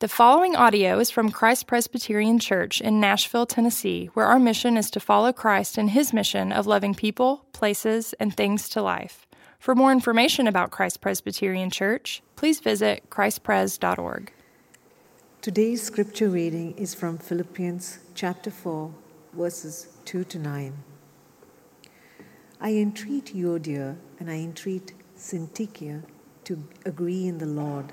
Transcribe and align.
The 0.00 0.08
following 0.08 0.56
audio 0.56 0.98
is 0.98 1.10
from 1.10 1.30
Christ 1.30 1.66
Presbyterian 1.66 2.38
Church 2.38 2.80
in 2.80 3.00
Nashville, 3.00 3.44
Tennessee, 3.44 4.06
where 4.14 4.24
our 4.24 4.38
mission 4.38 4.78
is 4.78 4.90
to 4.92 4.98
follow 4.98 5.30
Christ 5.30 5.76
in 5.76 5.88
his 5.88 6.14
mission 6.14 6.52
of 6.52 6.66
loving 6.66 6.94
people, 6.94 7.44
places, 7.52 8.14
and 8.14 8.34
things 8.34 8.70
to 8.70 8.80
life. 8.80 9.26
For 9.58 9.74
more 9.74 9.92
information 9.92 10.46
about 10.46 10.70
Christ 10.70 11.02
Presbyterian 11.02 11.68
Church, 11.68 12.22
please 12.34 12.60
visit 12.60 13.10
christpres.org. 13.10 14.32
Today's 15.42 15.82
scripture 15.82 16.30
reading 16.30 16.72
is 16.78 16.94
from 16.94 17.18
Philippians 17.18 17.98
chapter 18.14 18.50
4, 18.50 18.94
verses 19.34 19.98
2 20.06 20.24
to 20.24 20.38
9. 20.38 20.72
I 22.58 22.70
entreat 22.72 23.34
Euodia 23.34 23.98
and 24.18 24.30
I 24.30 24.36
entreat 24.36 24.94
Syntyche 25.18 26.02
to 26.44 26.64
agree 26.86 27.26
in 27.26 27.36
the 27.36 27.44
Lord. 27.44 27.92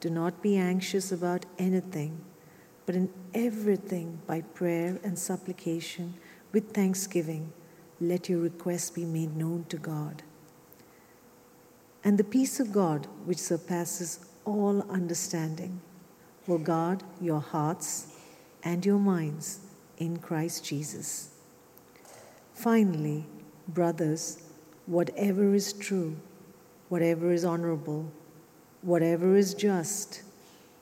Do 0.00 0.10
not 0.10 0.42
be 0.42 0.56
anxious 0.56 1.10
about 1.10 1.44
anything, 1.58 2.24
but 2.86 2.94
in 2.94 3.10
everything, 3.34 4.20
by 4.26 4.42
prayer 4.42 4.98
and 5.02 5.18
supplication, 5.18 6.14
with 6.52 6.72
thanksgiving, 6.72 7.52
let 8.00 8.28
your 8.28 8.40
requests 8.40 8.90
be 8.90 9.04
made 9.04 9.36
known 9.36 9.64
to 9.68 9.76
God. 9.76 10.22
And 12.04 12.16
the 12.16 12.24
peace 12.24 12.60
of 12.60 12.72
God, 12.72 13.06
which 13.24 13.38
surpasses 13.38 14.20
all 14.44 14.82
understanding, 14.88 15.80
will 16.46 16.58
guard 16.58 17.02
your 17.20 17.40
hearts 17.40 18.16
and 18.62 18.86
your 18.86 18.98
minds 18.98 19.60
in 19.98 20.18
Christ 20.18 20.64
Jesus. 20.64 21.30
Finally, 22.54 23.26
brothers, 23.66 24.42
whatever 24.86 25.54
is 25.54 25.72
true, 25.72 26.16
whatever 26.88 27.30
is 27.30 27.44
honorable, 27.44 28.10
whatever 28.82 29.36
is 29.36 29.54
just, 29.54 30.22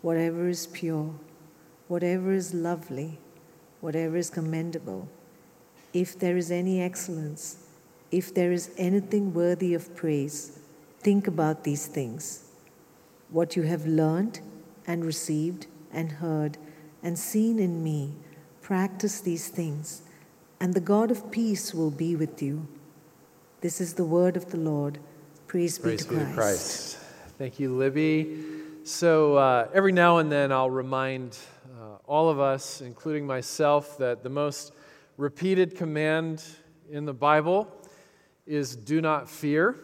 whatever 0.02 0.48
is 0.48 0.66
pure, 0.68 1.14
whatever 1.88 2.32
is 2.32 2.54
lovely, 2.54 3.18
whatever 3.80 4.16
is 4.16 4.30
commendable, 4.30 5.08
if 5.92 6.18
there 6.18 6.36
is 6.36 6.50
any 6.50 6.80
excellence, 6.80 7.66
if 8.10 8.34
there 8.34 8.52
is 8.52 8.70
anything 8.76 9.32
worthy 9.32 9.74
of 9.74 9.94
praise, 9.96 10.58
think 11.00 11.26
about 11.26 11.64
these 11.64 11.86
things. 11.86 12.50
What 13.30 13.56
you 13.56 13.62
have 13.62 13.86
learned 13.86 14.40
and 14.86 15.04
received 15.04 15.66
and 15.92 16.12
heard 16.12 16.58
and 17.02 17.18
seen 17.18 17.58
in 17.58 17.82
me, 17.84 18.14
practice 18.62 19.20
these 19.20 19.48
things, 19.48 20.02
and 20.58 20.74
the 20.74 20.80
God 20.80 21.10
of 21.10 21.30
peace 21.30 21.72
will 21.72 21.90
be 21.90 22.16
with 22.16 22.42
you. 22.42 22.66
This 23.60 23.80
is 23.80 23.94
the 23.94 24.04
word 24.04 24.36
of 24.36 24.50
the 24.50 24.56
Lord. 24.56 24.98
Praise, 25.46 25.78
Praise 25.78 26.04
be 26.04 26.14
to 26.14 26.14
Christ. 26.14 26.28
to 26.28 26.34
Christ. 26.34 26.98
Thank 27.38 27.60
you, 27.60 27.76
Libby. 27.76 28.44
So 28.84 29.36
uh, 29.36 29.68
every 29.74 29.92
now 29.92 30.16
and 30.18 30.32
then 30.32 30.50
I'll 30.50 30.70
remind 30.70 31.36
uh, 31.78 31.96
all 32.06 32.30
of 32.30 32.40
us, 32.40 32.80
including 32.80 33.26
myself, 33.26 33.98
that 33.98 34.22
the 34.22 34.30
most 34.30 34.72
repeated 35.18 35.76
command 35.76 36.42
in 36.90 37.04
the 37.04 37.12
Bible 37.12 37.68
is 38.46 38.74
do 38.74 39.02
not 39.02 39.28
fear. 39.28 39.76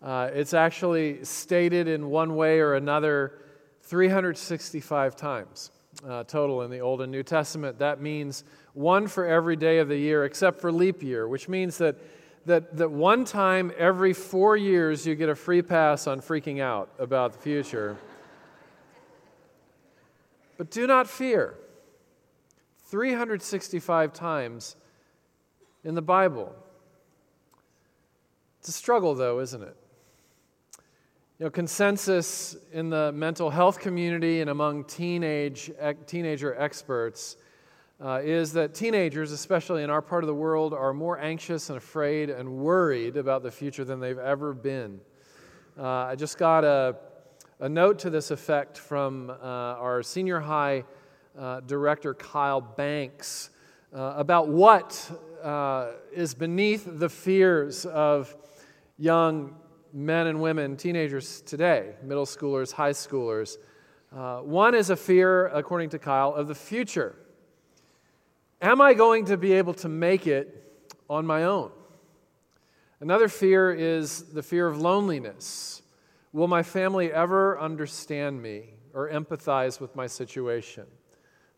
Uh, 0.00 0.30
it's 0.32 0.54
actually 0.54 1.24
stated 1.24 1.88
in 1.88 2.10
one 2.10 2.36
way 2.36 2.60
or 2.60 2.74
another 2.74 3.40
365 3.82 5.16
times 5.16 5.72
uh, 6.08 6.22
total 6.22 6.62
in 6.62 6.70
the 6.70 6.78
Old 6.78 7.00
and 7.00 7.10
New 7.10 7.24
Testament. 7.24 7.76
That 7.80 8.00
means 8.00 8.44
one 8.72 9.08
for 9.08 9.26
every 9.26 9.56
day 9.56 9.78
of 9.78 9.88
the 9.88 9.98
year 9.98 10.26
except 10.26 10.60
for 10.60 10.70
leap 10.70 11.02
year, 11.02 11.26
which 11.26 11.48
means 11.48 11.76
that 11.78 11.96
that, 12.46 12.76
that 12.76 12.90
one 12.90 13.24
time 13.24 13.72
every 13.78 14.12
four 14.12 14.56
years 14.56 15.06
you 15.06 15.14
get 15.14 15.28
a 15.28 15.34
free 15.34 15.62
pass 15.62 16.06
on 16.06 16.20
freaking 16.20 16.60
out 16.60 16.90
about 16.98 17.32
the 17.32 17.38
future. 17.38 17.96
But 20.56 20.70
do 20.70 20.86
not 20.86 21.08
fear. 21.08 21.54
365 22.86 24.12
times 24.12 24.76
in 25.82 25.94
the 25.94 26.02
Bible. 26.02 26.54
It's 28.60 28.68
a 28.68 28.72
struggle, 28.72 29.14
though, 29.14 29.40
isn't 29.40 29.62
it? 29.62 29.76
You 31.38 31.46
know, 31.46 31.50
consensus 31.50 32.56
in 32.72 32.90
the 32.90 33.10
mental 33.12 33.50
health 33.50 33.80
community 33.80 34.40
and 34.40 34.48
among 34.48 34.84
teenage, 34.84 35.70
teenager 36.06 36.54
experts 36.56 37.36
uh, 38.04 38.20
is 38.22 38.52
that 38.52 38.74
teenagers, 38.74 39.32
especially 39.32 39.82
in 39.82 39.88
our 39.88 40.02
part 40.02 40.22
of 40.22 40.28
the 40.28 40.34
world, 40.34 40.74
are 40.74 40.92
more 40.92 41.18
anxious 41.18 41.70
and 41.70 41.78
afraid 41.78 42.28
and 42.28 42.46
worried 42.46 43.16
about 43.16 43.42
the 43.42 43.50
future 43.50 43.82
than 43.82 43.98
they've 43.98 44.18
ever 44.18 44.52
been. 44.52 45.00
Uh, 45.78 45.88
I 45.88 46.14
just 46.14 46.36
got 46.36 46.64
a, 46.64 46.96
a 47.60 47.68
note 47.68 47.98
to 48.00 48.10
this 48.10 48.30
effect 48.30 48.76
from 48.76 49.30
uh, 49.30 49.34
our 49.34 50.02
senior 50.02 50.38
high 50.38 50.84
uh, 51.38 51.60
director, 51.60 52.12
Kyle 52.12 52.60
Banks, 52.60 53.48
uh, 53.94 54.12
about 54.16 54.48
what 54.48 55.10
uh, 55.42 55.92
is 56.12 56.34
beneath 56.34 56.86
the 56.86 57.08
fears 57.08 57.86
of 57.86 58.36
young 58.98 59.56
men 59.94 60.26
and 60.26 60.42
women, 60.42 60.76
teenagers 60.76 61.40
today, 61.40 61.94
middle 62.02 62.26
schoolers, 62.26 62.70
high 62.70 62.90
schoolers. 62.90 63.56
one 64.42 64.74
is 64.74 64.90
a 64.90 64.96
fear, 64.96 65.46
according 65.48 65.88
to 65.88 65.98
Kyle, 65.98 66.34
of 66.34 66.48
the 66.48 66.54
future. 66.54 67.16
Am 68.64 68.80
I 68.80 68.94
going 68.94 69.26
to 69.26 69.36
be 69.36 69.52
able 69.52 69.74
to 69.74 69.90
make 69.90 70.26
it 70.26 70.88
on 71.10 71.26
my 71.26 71.44
own? 71.44 71.70
Another 72.98 73.28
fear 73.28 73.70
is 73.70 74.22
the 74.32 74.42
fear 74.42 74.66
of 74.66 74.80
loneliness. 74.80 75.82
Will 76.32 76.48
my 76.48 76.62
family 76.62 77.12
ever 77.12 77.60
understand 77.60 78.40
me 78.40 78.70
or 78.94 79.10
empathize 79.10 79.80
with 79.80 79.94
my 79.94 80.06
situation? 80.06 80.86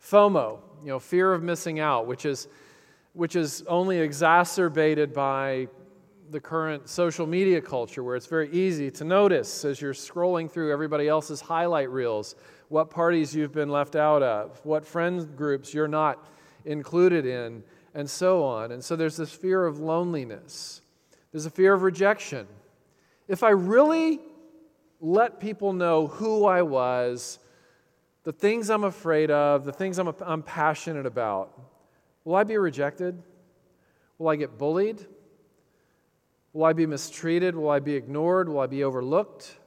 FOMO, 0.03 0.59
you 0.81 0.89
know, 0.89 0.99
fear 0.99 1.31
of 1.31 1.41
missing 1.41 1.79
out, 1.79 2.07
which 2.07 2.25
is, 2.25 2.49
which 3.13 3.37
is 3.37 3.63
only 3.69 3.99
exacerbated 3.99 5.13
by 5.13 5.69
the 6.31 6.41
current 6.41 6.89
social 6.89 7.25
media 7.25 7.61
culture 7.61 8.03
where 8.03 8.17
it's 8.17 8.27
very 8.27 8.51
easy 8.51 8.91
to 8.91 9.05
notice 9.05 9.63
as 9.63 9.79
you're 9.79 9.93
scrolling 9.93 10.51
through 10.51 10.73
everybody 10.73 11.07
else's 11.07 11.39
highlight 11.39 11.89
reels 11.89 12.35
what 12.67 12.89
parties 12.89 13.33
you've 13.33 13.53
been 13.53 13.69
left 13.69 13.95
out 13.95 14.21
of, 14.21 14.59
what 14.65 14.85
friend 14.85 15.37
groups 15.37 15.73
you're 15.73 15.87
not 15.87 16.27
included 16.67 17.25
in, 17.25 17.63
and 17.95 18.07
so 18.07 18.43
on. 18.43 18.71
And 18.71 18.83
so 18.83 18.95
there's 18.95 19.17
this 19.17 19.31
fear 19.31 19.65
of 19.65 19.79
loneliness, 19.79 20.81
there's 21.31 21.45
a 21.45 21.51
fear 21.51 21.73
of 21.73 21.81
rejection. 21.81 22.47
If 23.27 23.43
I 23.43 23.49
really 23.49 24.19
let 25.01 25.39
people 25.39 25.73
know 25.73 26.07
who 26.07 26.45
I 26.45 26.61
was, 26.61 27.39
the 28.23 28.31
things 28.31 28.69
I'm 28.69 28.83
afraid 28.83 29.31
of, 29.31 29.65
the 29.65 29.73
things 29.73 29.99
I'm, 29.99 30.13
I'm 30.21 30.43
passionate 30.43 31.05
about, 31.05 31.59
will 32.23 32.35
I 32.35 32.43
be 32.43 32.57
rejected? 32.57 33.21
Will 34.17 34.29
I 34.29 34.35
get 34.35 34.57
bullied? 34.57 35.05
Will 36.53 36.65
I 36.65 36.73
be 36.73 36.85
mistreated? 36.85 37.55
Will 37.55 37.69
I 37.69 37.79
be 37.79 37.95
ignored? 37.95 38.49
Will 38.49 38.59
I 38.59 38.67
be 38.67 38.83
overlooked? 38.83 39.57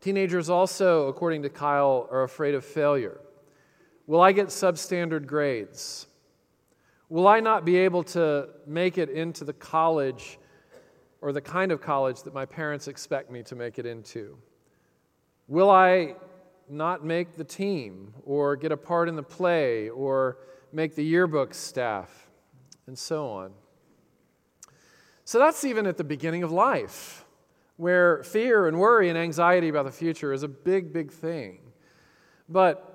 Teenagers 0.00 0.48
also, 0.48 1.08
according 1.08 1.42
to 1.42 1.48
Kyle, 1.48 2.06
are 2.10 2.22
afraid 2.22 2.54
of 2.54 2.64
failure. 2.64 3.20
Will 4.10 4.20
I 4.20 4.32
get 4.32 4.48
substandard 4.48 5.24
grades? 5.24 6.08
Will 7.08 7.28
I 7.28 7.38
not 7.38 7.64
be 7.64 7.76
able 7.76 8.02
to 8.02 8.48
make 8.66 8.98
it 8.98 9.08
into 9.08 9.44
the 9.44 9.52
college 9.52 10.40
or 11.20 11.30
the 11.30 11.40
kind 11.40 11.70
of 11.70 11.80
college 11.80 12.24
that 12.24 12.34
my 12.34 12.44
parents 12.44 12.88
expect 12.88 13.30
me 13.30 13.44
to 13.44 13.54
make 13.54 13.78
it 13.78 13.86
into? 13.86 14.36
Will 15.46 15.70
I 15.70 16.16
not 16.68 17.04
make 17.04 17.36
the 17.36 17.44
team 17.44 18.12
or 18.24 18.56
get 18.56 18.72
a 18.72 18.76
part 18.76 19.08
in 19.08 19.14
the 19.14 19.22
play 19.22 19.90
or 19.90 20.38
make 20.72 20.96
the 20.96 21.04
yearbook 21.04 21.54
staff 21.54 22.32
and 22.88 22.98
so 22.98 23.28
on? 23.28 23.52
So 25.24 25.38
that's 25.38 25.64
even 25.64 25.86
at 25.86 25.96
the 25.96 26.02
beginning 26.02 26.42
of 26.42 26.50
life, 26.50 27.24
where 27.76 28.24
fear 28.24 28.66
and 28.66 28.76
worry 28.76 29.08
and 29.08 29.16
anxiety 29.16 29.68
about 29.68 29.84
the 29.84 29.92
future 29.92 30.32
is 30.32 30.42
a 30.42 30.48
big, 30.48 30.92
big 30.92 31.12
thing. 31.12 31.60
But 32.48 32.89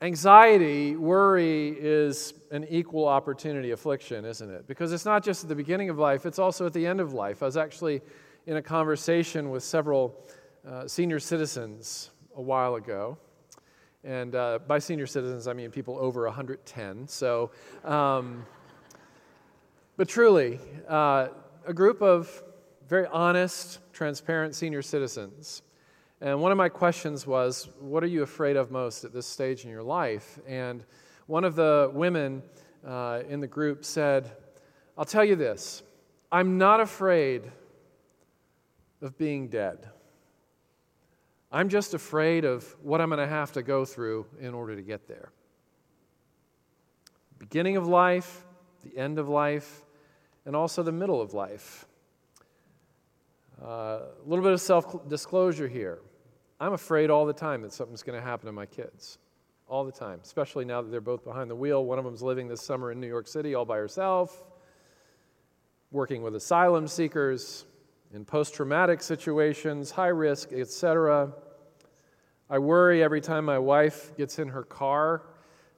Anxiety, 0.00 0.94
worry 0.94 1.70
is 1.70 2.32
an 2.52 2.64
equal 2.70 3.08
opportunity 3.08 3.72
affliction, 3.72 4.24
isn't 4.24 4.48
it? 4.48 4.68
Because 4.68 4.92
it's 4.92 5.04
not 5.04 5.24
just 5.24 5.42
at 5.42 5.48
the 5.48 5.56
beginning 5.56 5.90
of 5.90 5.98
life, 5.98 6.24
it's 6.24 6.38
also 6.38 6.66
at 6.66 6.72
the 6.72 6.86
end 6.86 7.00
of 7.00 7.14
life. 7.14 7.42
I 7.42 7.46
was 7.46 7.56
actually 7.56 8.00
in 8.46 8.58
a 8.58 8.62
conversation 8.62 9.50
with 9.50 9.64
several 9.64 10.14
uh, 10.64 10.86
senior 10.86 11.18
citizens 11.18 12.10
a 12.36 12.40
while 12.40 12.76
ago, 12.76 13.18
And 14.04 14.36
uh, 14.36 14.60
by 14.68 14.78
senior 14.78 15.06
citizens, 15.08 15.48
I 15.48 15.52
mean 15.52 15.72
people 15.72 15.98
over 15.98 16.24
110. 16.26 17.08
So, 17.08 17.50
um, 17.84 18.46
but 19.96 20.08
truly, 20.08 20.60
uh, 20.88 21.28
a 21.66 21.74
group 21.74 22.02
of 22.02 22.44
very 22.88 23.06
honest, 23.08 23.80
transparent 23.92 24.54
senior 24.54 24.82
citizens. 24.82 25.62
And 26.20 26.40
one 26.40 26.50
of 26.50 26.58
my 26.58 26.68
questions 26.68 27.26
was, 27.26 27.68
What 27.78 28.02
are 28.02 28.08
you 28.08 28.22
afraid 28.22 28.56
of 28.56 28.70
most 28.70 29.04
at 29.04 29.12
this 29.12 29.26
stage 29.26 29.64
in 29.64 29.70
your 29.70 29.82
life? 29.82 30.38
And 30.46 30.84
one 31.26 31.44
of 31.44 31.54
the 31.54 31.90
women 31.94 32.42
uh, 32.86 33.22
in 33.28 33.40
the 33.40 33.46
group 33.46 33.84
said, 33.84 34.32
I'll 34.96 35.04
tell 35.04 35.24
you 35.24 35.36
this 35.36 35.82
I'm 36.32 36.58
not 36.58 36.80
afraid 36.80 37.42
of 39.00 39.16
being 39.16 39.48
dead. 39.48 39.88
I'm 41.50 41.68
just 41.68 41.94
afraid 41.94 42.44
of 42.44 42.64
what 42.82 43.00
I'm 43.00 43.08
going 43.08 43.20
to 43.20 43.26
have 43.26 43.52
to 43.52 43.62
go 43.62 43.84
through 43.84 44.26
in 44.40 44.52
order 44.52 44.76
to 44.76 44.82
get 44.82 45.06
there. 45.06 45.30
Beginning 47.38 47.76
of 47.76 47.86
life, 47.86 48.44
the 48.82 48.98
end 48.98 49.18
of 49.18 49.28
life, 49.28 49.82
and 50.44 50.56
also 50.56 50.82
the 50.82 50.92
middle 50.92 51.22
of 51.22 51.32
life. 51.32 51.86
Uh, 53.62 53.66
a 53.66 54.02
little 54.26 54.44
bit 54.44 54.52
of 54.52 54.60
self 54.60 55.08
disclosure 55.08 55.68
here. 55.68 56.00
I'm 56.60 56.72
afraid 56.72 57.08
all 57.08 57.24
the 57.24 57.32
time 57.32 57.62
that 57.62 57.72
something's 57.72 58.02
going 58.02 58.18
to 58.18 58.24
happen 58.24 58.46
to 58.46 58.52
my 58.52 58.66
kids. 58.66 59.18
All 59.68 59.84
the 59.84 59.92
time, 59.92 60.18
especially 60.22 60.64
now 60.64 60.80
that 60.80 60.90
they're 60.90 61.00
both 61.02 61.24
behind 61.24 61.50
the 61.50 61.54
wheel. 61.54 61.84
One 61.84 61.98
of 61.98 62.04
them's 62.06 62.22
living 62.22 62.48
this 62.48 62.62
summer 62.62 62.90
in 62.90 62.98
New 63.00 63.06
York 63.06 63.28
City 63.28 63.54
all 63.54 63.66
by 63.66 63.76
herself, 63.76 64.42
working 65.90 66.22
with 66.22 66.34
asylum 66.34 66.88
seekers 66.88 67.66
in 68.14 68.24
post 68.24 68.54
traumatic 68.54 69.02
situations, 69.02 69.90
high 69.90 70.08
risk, 70.08 70.54
etc. 70.54 71.34
I 72.48 72.58
worry 72.58 73.02
every 73.02 73.20
time 73.20 73.44
my 73.44 73.58
wife 73.58 74.16
gets 74.16 74.38
in 74.38 74.48
her 74.48 74.62
car, 74.62 75.26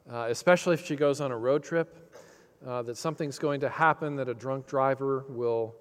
uh, 0.09 0.29
especially 0.31 0.75
if 0.75 0.87
she 0.87 0.95
goes 0.95 1.21
on 1.21 1.33
a 1.33 1.37
road 1.37 1.65
trip, 1.65 2.15
uh, 2.65 2.83
that 2.83 2.97
something's 2.97 3.41
going 3.41 3.59
to 3.63 3.69
happen, 3.69 4.15
that 4.17 4.29
a 4.29 4.35
drunk 4.35 4.69
driver 4.69 5.25
will 5.29 5.75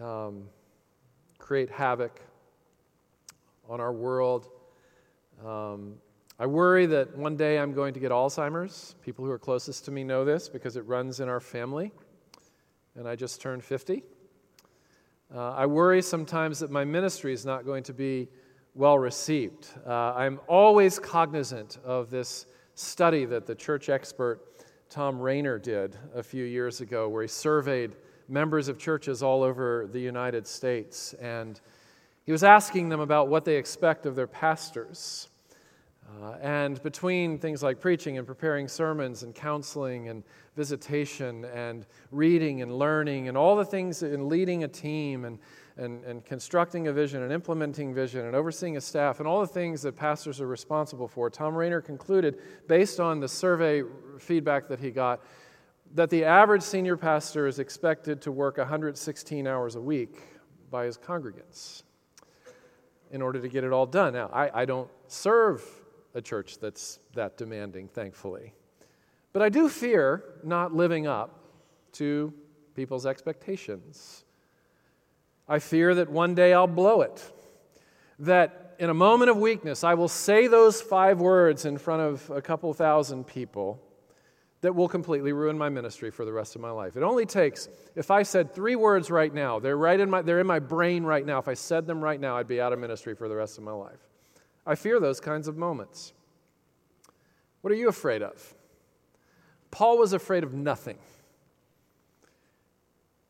um, 0.00 0.44
create 1.38 1.70
havoc 1.70 2.20
on 3.72 3.80
our 3.80 3.92
world. 3.92 4.48
Um, 5.42 5.94
I 6.38 6.44
worry 6.44 6.84
that 6.84 7.16
one 7.16 7.38
day 7.38 7.58
I'm 7.58 7.72
going 7.72 7.94
to 7.94 8.00
get 8.00 8.10
Alzheimer's. 8.10 8.96
People 9.02 9.24
who 9.24 9.30
are 9.30 9.38
closest 9.38 9.86
to 9.86 9.90
me 9.90 10.04
know 10.04 10.26
this 10.26 10.46
because 10.46 10.76
it 10.76 10.86
runs 10.86 11.20
in 11.20 11.28
our 11.30 11.40
family. 11.40 11.90
And 12.96 13.08
I 13.08 13.16
just 13.16 13.40
turned 13.40 13.64
50. 13.64 14.02
Uh, 15.34 15.52
I 15.52 15.64
worry 15.64 16.02
sometimes 16.02 16.58
that 16.58 16.70
my 16.70 16.84
ministry 16.84 17.32
is 17.32 17.46
not 17.46 17.64
going 17.64 17.82
to 17.84 17.94
be 17.94 18.28
well 18.74 18.98
received. 18.98 19.68
Uh, 19.86 20.12
I'm 20.12 20.38
always 20.48 20.98
cognizant 20.98 21.78
of 21.82 22.10
this 22.10 22.44
study 22.74 23.24
that 23.24 23.46
the 23.46 23.54
church 23.54 23.88
expert 23.88 24.66
Tom 24.90 25.18
Rainer 25.18 25.58
did 25.58 25.96
a 26.14 26.22
few 26.22 26.44
years 26.44 26.82
ago, 26.82 27.08
where 27.08 27.22
he 27.22 27.28
surveyed 27.28 27.92
members 28.28 28.68
of 28.68 28.78
churches 28.78 29.22
all 29.22 29.42
over 29.42 29.88
the 29.90 30.00
United 30.00 30.46
States. 30.46 31.14
And 31.14 31.58
he 32.24 32.32
was 32.32 32.44
asking 32.44 32.88
them 32.88 33.00
about 33.00 33.28
what 33.28 33.44
they 33.44 33.56
expect 33.56 34.06
of 34.06 34.14
their 34.14 34.26
pastors. 34.26 35.28
Uh, 36.20 36.36
and 36.42 36.82
between 36.82 37.38
things 37.38 37.62
like 37.62 37.80
preaching 37.80 38.18
and 38.18 38.26
preparing 38.26 38.68
sermons 38.68 39.22
and 39.22 39.34
counseling 39.34 40.08
and 40.08 40.22
visitation 40.56 41.44
and 41.46 41.86
reading 42.10 42.60
and 42.60 42.76
learning 42.76 43.28
and 43.28 43.36
all 43.36 43.56
the 43.56 43.64
things 43.64 44.02
in 44.02 44.28
leading 44.28 44.64
a 44.64 44.68
team 44.68 45.24
and, 45.24 45.38
and, 45.78 46.04
and 46.04 46.24
constructing 46.24 46.88
a 46.88 46.92
vision 46.92 47.22
and 47.22 47.32
implementing 47.32 47.94
vision 47.94 48.26
and 48.26 48.36
overseeing 48.36 48.76
a 48.76 48.80
staff 48.80 49.20
and 49.20 49.26
all 49.26 49.40
the 49.40 49.46
things 49.46 49.80
that 49.80 49.96
pastors 49.96 50.40
are 50.40 50.46
responsible 50.46 51.08
for, 51.08 51.30
Tom 51.30 51.54
Rainer 51.54 51.80
concluded, 51.80 52.38
based 52.68 53.00
on 53.00 53.18
the 53.18 53.28
survey 53.28 53.82
feedback 54.18 54.68
that 54.68 54.78
he 54.78 54.90
got, 54.90 55.22
that 55.94 56.10
the 56.10 56.24
average 56.24 56.62
senior 56.62 56.96
pastor 56.96 57.46
is 57.46 57.58
expected 57.58 58.20
to 58.20 58.32
work 58.32 58.58
116 58.58 59.46
hours 59.46 59.76
a 59.76 59.80
week 59.80 60.20
by 60.70 60.84
his 60.84 60.98
congregants 60.98 61.84
in 63.12 63.22
order 63.22 63.40
to 63.40 63.48
get 63.48 63.62
it 63.62 63.72
all 63.72 63.86
done. 63.86 64.14
Now, 64.14 64.30
I, 64.32 64.62
I 64.62 64.64
don't 64.64 64.90
serve 65.06 65.62
a 66.14 66.20
church 66.20 66.58
that's 66.58 66.98
that 67.14 67.36
demanding, 67.36 67.88
thankfully. 67.88 68.54
But 69.32 69.42
I 69.42 69.48
do 69.48 69.68
fear 69.68 70.24
not 70.42 70.74
living 70.74 71.06
up 71.06 71.38
to 71.92 72.32
people's 72.74 73.06
expectations. 73.06 74.24
I 75.48 75.58
fear 75.58 75.94
that 75.94 76.10
one 76.10 76.34
day 76.34 76.52
I'll 76.52 76.66
blow 76.66 77.02
it. 77.02 77.30
That 78.18 78.76
in 78.78 78.90
a 78.90 78.94
moment 78.94 79.30
of 79.30 79.36
weakness, 79.36 79.84
I 79.84 79.94
will 79.94 80.08
say 80.08 80.46
those 80.46 80.80
five 80.80 81.20
words 81.20 81.64
in 81.64 81.78
front 81.78 82.02
of 82.02 82.30
a 82.30 82.42
couple 82.42 82.72
thousand 82.72 83.26
people 83.26 83.80
that 84.62 84.74
will 84.74 84.88
completely 84.88 85.32
ruin 85.32 85.58
my 85.58 85.68
ministry 85.68 86.10
for 86.10 86.24
the 86.24 86.32
rest 86.32 86.54
of 86.54 86.62
my 86.62 86.70
life. 86.70 86.96
It 86.96 87.02
only 87.02 87.26
takes, 87.26 87.68
if 87.94 88.10
I 88.10 88.22
said 88.22 88.54
three 88.54 88.76
words 88.76 89.10
right 89.10 89.32
now, 89.32 89.58
they're 89.58 89.76
right 89.76 89.98
in 89.98 90.08
my, 90.08 90.22
they're 90.22 90.40
in 90.40 90.46
my 90.46 90.60
brain 90.60 91.04
right 91.04 91.26
now. 91.26 91.38
If 91.38 91.48
I 91.48 91.54
said 91.54 91.86
them 91.86 92.00
right 92.00 92.20
now, 92.20 92.36
I'd 92.36 92.48
be 92.48 92.60
out 92.60 92.72
of 92.72 92.78
ministry 92.78 93.14
for 93.14 93.28
the 93.28 93.36
rest 93.36 93.58
of 93.58 93.64
my 93.64 93.72
life. 93.72 93.98
I 94.64 94.76
fear 94.76 95.00
those 95.00 95.20
kinds 95.20 95.48
of 95.48 95.56
moments. 95.56 96.12
What 97.60 97.72
are 97.72 97.76
you 97.76 97.88
afraid 97.88 98.22
of? 98.22 98.54
Paul 99.72 99.98
was 99.98 100.12
afraid 100.12 100.44
of 100.44 100.54
nothing. 100.54 100.98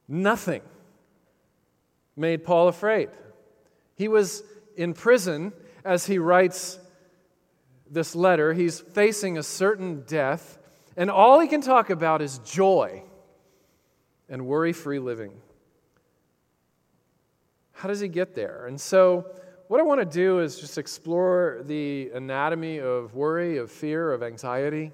Nothing 0.07 0.63
made 2.15 2.45
Paul 2.45 2.69
afraid. 2.69 3.09
He 3.97 4.09
was 4.09 4.43
in 4.77 4.93
prison 4.93 5.53
as 5.85 6.05
he 6.07 6.19
writes 6.19 6.79
this 7.91 8.15
letter. 8.15 8.53
He's 8.53 8.81
facing 8.81 9.39
a 9.39 9.43
certain 9.43 10.03
death, 10.07 10.59
and 10.97 11.11
all 11.11 11.41
he 11.41 11.49
can 11.49 11.61
talk 11.61 11.91
about 11.91 12.23
is 12.23 12.39
joy 12.39 13.03
and 14.29 14.47
worry 14.47 14.73
free 14.73 14.99
living. 14.99 15.33
How 17.73 17.89
does 17.89 18.01
he 18.01 18.09
get 18.09 18.35
there? 18.35 18.67
And 18.67 18.81
so, 18.81 19.27
what 19.69 19.81
I 19.81 19.85
want 19.85 20.01
to 20.01 20.07
do 20.07 20.41
is 20.41 20.61
just 20.61 20.77
explore 20.77 21.63
the 21.65 22.11
anatomy 22.15 22.79
of 22.79 23.15
worry, 23.15 23.57
of 23.57 23.71
fear, 23.71 24.13
of 24.13 24.23
anxiety, 24.23 24.93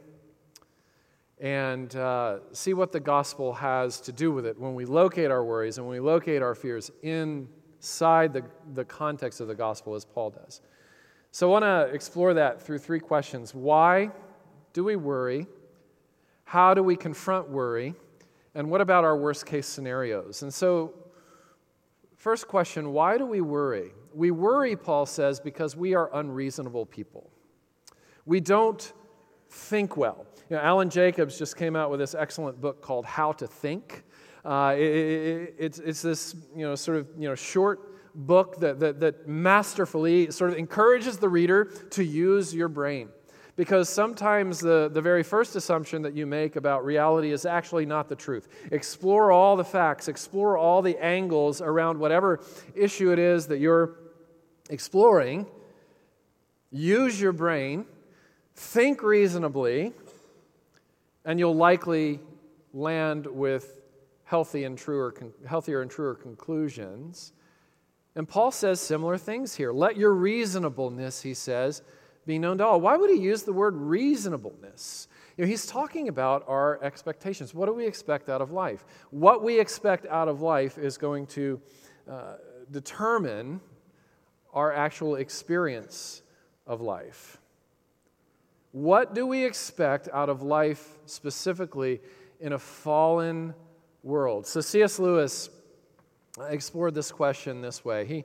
and 1.40 1.94
uh, 1.96 2.38
see 2.52 2.74
what 2.74 2.92
the 2.92 3.00
gospel 3.00 3.52
has 3.54 4.00
to 4.02 4.12
do 4.12 4.32
with 4.32 4.46
it 4.46 4.58
when 4.58 4.74
we 4.74 4.84
locate 4.84 5.30
our 5.30 5.44
worries 5.44 5.78
and 5.78 5.86
when 5.86 5.96
we 5.96 6.00
locate 6.00 6.42
our 6.42 6.54
fears 6.54 6.90
inside 7.02 8.32
the, 8.32 8.44
the 8.74 8.84
context 8.84 9.40
of 9.40 9.48
the 9.48 9.54
gospel, 9.54 9.94
as 9.94 10.04
Paul 10.04 10.30
does. 10.30 10.60
So 11.30 11.48
I 11.48 11.60
want 11.60 11.64
to 11.64 11.94
explore 11.94 12.34
that 12.34 12.62
through 12.62 12.78
three 12.78 13.00
questions 13.00 13.54
Why 13.54 14.10
do 14.72 14.84
we 14.84 14.96
worry? 14.96 15.46
How 16.48 16.72
do 16.72 16.82
we 16.82 16.96
confront 16.96 17.50
worry? 17.50 17.94
And 18.54 18.70
what 18.70 18.80
about 18.80 19.04
our 19.04 19.14
worst 19.14 19.44
case 19.44 19.66
scenarios? 19.66 20.40
And 20.40 20.52
so, 20.52 20.94
first 22.16 22.48
question 22.48 22.94
why 22.94 23.18
do 23.18 23.26
we 23.26 23.42
worry? 23.42 23.90
We 24.14 24.30
worry, 24.30 24.74
Paul 24.74 25.04
says, 25.04 25.40
because 25.40 25.76
we 25.76 25.92
are 25.92 26.08
unreasonable 26.14 26.86
people. 26.86 27.28
We 28.24 28.40
don't 28.40 28.94
think 29.50 29.98
well. 29.98 30.24
You 30.48 30.56
know, 30.56 30.62
Alan 30.62 30.88
Jacobs 30.88 31.38
just 31.38 31.54
came 31.54 31.76
out 31.76 31.90
with 31.90 32.00
this 32.00 32.14
excellent 32.14 32.62
book 32.62 32.80
called 32.80 33.04
How 33.04 33.32
to 33.32 33.46
Think. 33.46 34.04
Uh, 34.42 34.74
it, 34.74 34.80
it, 34.80 35.54
it's, 35.58 35.78
it's 35.80 36.00
this 36.00 36.34
you 36.56 36.64
know, 36.64 36.74
sort 36.74 36.96
of 36.96 37.08
you 37.18 37.28
know, 37.28 37.34
short 37.34 38.14
book 38.14 38.58
that, 38.60 38.80
that, 38.80 39.00
that 39.00 39.28
masterfully 39.28 40.30
sort 40.30 40.52
of 40.52 40.56
encourages 40.56 41.18
the 41.18 41.28
reader 41.28 41.66
to 41.90 42.02
use 42.02 42.54
your 42.54 42.68
brain. 42.68 43.10
Because 43.58 43.88
sometimes 43.88 44.60
the, 44.60 44.88
the 44.88 45.02
very 45.02 45.24
first 45.24 45.56
assumption 45.56 46.02
that 46.02 46.14
you 46.14 46.26
make 46.26 46.54
about 46.54 46.84
reality 46.84 47.32
is 47.32 47.44
actually 47.44 47.86
not 47.86 48.08
the 48.08 48.14
truth. 48.14 48.46
Explore 48.70 49.32
all 49.32 49.56
the 49.56 49.64
facts, 49.64 50.06
explore 50.06 50.56
all 50.56 50.80
the 50.80 50.96
angles 51.04 51.60
around 51.60 51.98
whatever 51.98 52.38
issue 52.76 53.10
it 53.10 53.18
is 53.18 53.48
that 53.48 53.58
you're 53.58 53.96
exploring. 54.70 55.44
Use 56.70 57.20
your 57.20 57.32
brain, 57.32 57.84
think 58.54 59.02
reasonably, 59.02 59.92
and 61.24 61.40
you'll 61.40 61.56
likely 61.56 62.20
land 62.72 63.26
with 63.26 63.80
healthy 64.22 64.62
and 64.62 64.78
truer, 64.78 65.12
healthier 65.48 65.82
and 65.82 65.90
truer 65.90 66.14
conclusions. 66.14 67.32
And 68.14 68.28
Paul 68.28 68.52
says 68.52 68.80
similar 68.80 69.18
things 69.18 69.56
here. 69.56 69.72
Let 69.72 69.96
your 69.96 70.12
reasonableness, 70.14 71.22
he 71.22 71.34
says, 71.34 71.82
be 72.28 72.38
known 72.38 72.58
to 72.58 72.66
all. 72.66 72.78
Why 72.78 72.94
would 72.94 73.08
he 73.08 73.16
use 73.16 73.42
the 73.44 73.54
word 73.54 73.74
reasonableness? 73.74 75.08
You 75.36 75.44
know, 75.44 75.48
he's 75.48 75.64
talking 75.64 76.08
about 76.08 76.44
our 76.46 76.78
expectations. 76.84 77.54
What 77.54 77.66
do 77.66 77.72
we 77.72 77.86
expect 77.86 78.28
out 78.28 78.42
of 78.42 78.52
life? 78.52 78.84
What 79.10 79.42
we 79.42 79.58
expect 79.58 80.04
out 80.06 80.28
of 80.28 80.42
life 80.42 80.76
is 80.76 80.98
going 80.98 81.26
to 81.28 81.58
uh, 82.08 82.34
determine 82.70 83.62
our 84.52 84.70
actual 84.74 85.16
experience 85.16 86.20
of 86.66 86.82
life. 86.82 87.38
What 88.72 89.14
do 89.14 89.26
we 89.26 89.46
expect 89.46 90.10
out 90.12 90.28
of 90.28 90.42
life 90.42 90.98
specifically 91.06 92.02
in 92.40 92.52
a 92.52 92.58
fallen 92.58 93.54
world? 94.02 94.46
So, 94.46 94.60
C.S. 94.60 94.98
Lewis 94.98 95.48
explored 96.50 96.94
this 96.94 97.10
question 97.10 97.62
this 97.62 97.86
way. 97.86 98.04
He, 98.04 98.24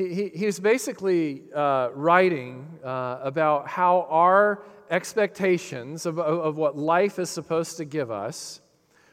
he, 0.00 0.14
he, 0.14 0.28
he's 0.28 0.58
basically 0.58 1.42
uh, 1.54 1.90
writing 1.94 2.66
uh, 2.82 3.18
about 3.22 3.68
how 3.68 4.06
our 4.08 4.62
expectations 4.90 6.06
of, 6.06 6.18
of, 6.18 6.40
of, 6.40 6.56
what 6.56 6.76
life 6.76 7.18
is 7.18 7.28
supposed 7.28 7.76
to 7.76 7.84
give 7.84 8.10
us 8.10 8.60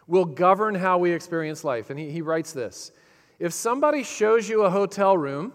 will 0.08 0.26
govern 0.26 0.74
how 0.74 0.98
we 0.98 1.12
experience 1.12 1.64
life. 1.64 1.90
And 1.90 2.00
he, 2.00 2.10
he 2.10 2.22
writes 2.22 2.54
this 2.54 2.92
If 3.38 3.54
somebody 3.54 4.04
shows 4.04 4.48
you 4.48 4.64
a 4.64 4.70
hotel 4.70 5.18
room, 5.18 5.52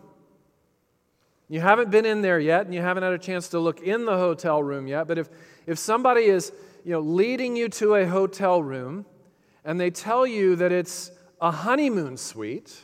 you 1.48 1.60
haven't 1.60 1.90
been 1.90 2.06
in 2.06 2.20
there 2.20 2.38
yet, 2.38 2.66
and 2.66 2.74
you 2.74 2.82
haven't 2.82 3.02
had 3.02 3.12
a 3.12 3.18
chance 3.18 3.48
to 3.48 3.58
look 3.58 3.80
in 3.80 4.04
the 4.04 4.16
hotel 4.16 4.62
room 4.62 4.86
yet, 4.86 5.08
but 5.08 5.18
if, 5.18 5.28
if 5.66 5.78
somebody 5.78 6.24
is 6.24 6.52
you 6.84 6.92
know, 6.92 7.00
leading 7.00 7.56
you 7.56 7.68
to 7.68 7.94
a 7.94 8.06
hotel 8.06 8.62
room 8.62 9.06
and 9.64 9.80
they 9.80 9.90
tell 9.90 10.26
you 10.26 10.56
that 10.56 10.72
it's 10.72 11.10
a 11.40 11.50
honeymoon 11.50 12.16
suite, 12.16 12.82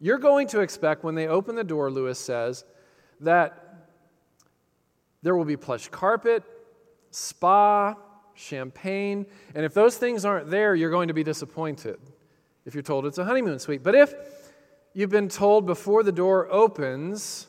you're 0.00 0.18
going 0.18 0.48
to 0.48 0.60
expect 0.60 1.04
when 1.04 1.14
they 1.14 1.28
open 1.28 1.54
the 1.54 1.64
door, 1.64 1.90
Lewis 1.90 2.18
says, 2.18 2.64
that 3.20 3.88
there 5.22 5.36
will 5.36 5.44
be 5.44 5.56
plush 5.56 5.88
carpet, 5.88 6.42
spa, 7.10 7.94
champagne, 8.34 9.26
and 9.54 9.64
if 9.64 9.74
those 9.74 9.96
things 9.96 10.24
aren't 10.24 10.50
there, 10.50 10.74
you're 10.74 10.90
going 10.90 11.08
to 11.08 11.14
be 11.14 11.22
disappointed 11.22 11.98
if 12.64 12.74
you're 12.74 12.82
told 12.82 13.04
it's 13.04 13.18
a 13.18 13.24
honeymoon 13.24 13.58
suite. 13.58 13.82
But 13.82 13.94
if 13.94 14.14
you've 14.94 15.10
been 15.10 15.28
told 15.28 15.66
before 15.66 16.02
the 16.02 16.12
door 16.12 16.50
opens 16.50 17.46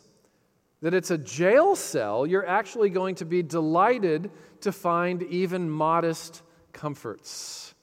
that 0.82 0.94
it's 0.94 1.12
a 1.12 1.18
jail 1.18 1.76
cell, 1.76 2.26
you're 2.26 2.46
actually 2.46 2.90
going 2.90 3.16
to 3.16 3.26
be 3.26 3.42
delighted 3.44 4.32
to 4.62 4.72
find 4.72 5.24
even 5.24 5.70
modest 5.70 6.42
comforts 6.74 7.74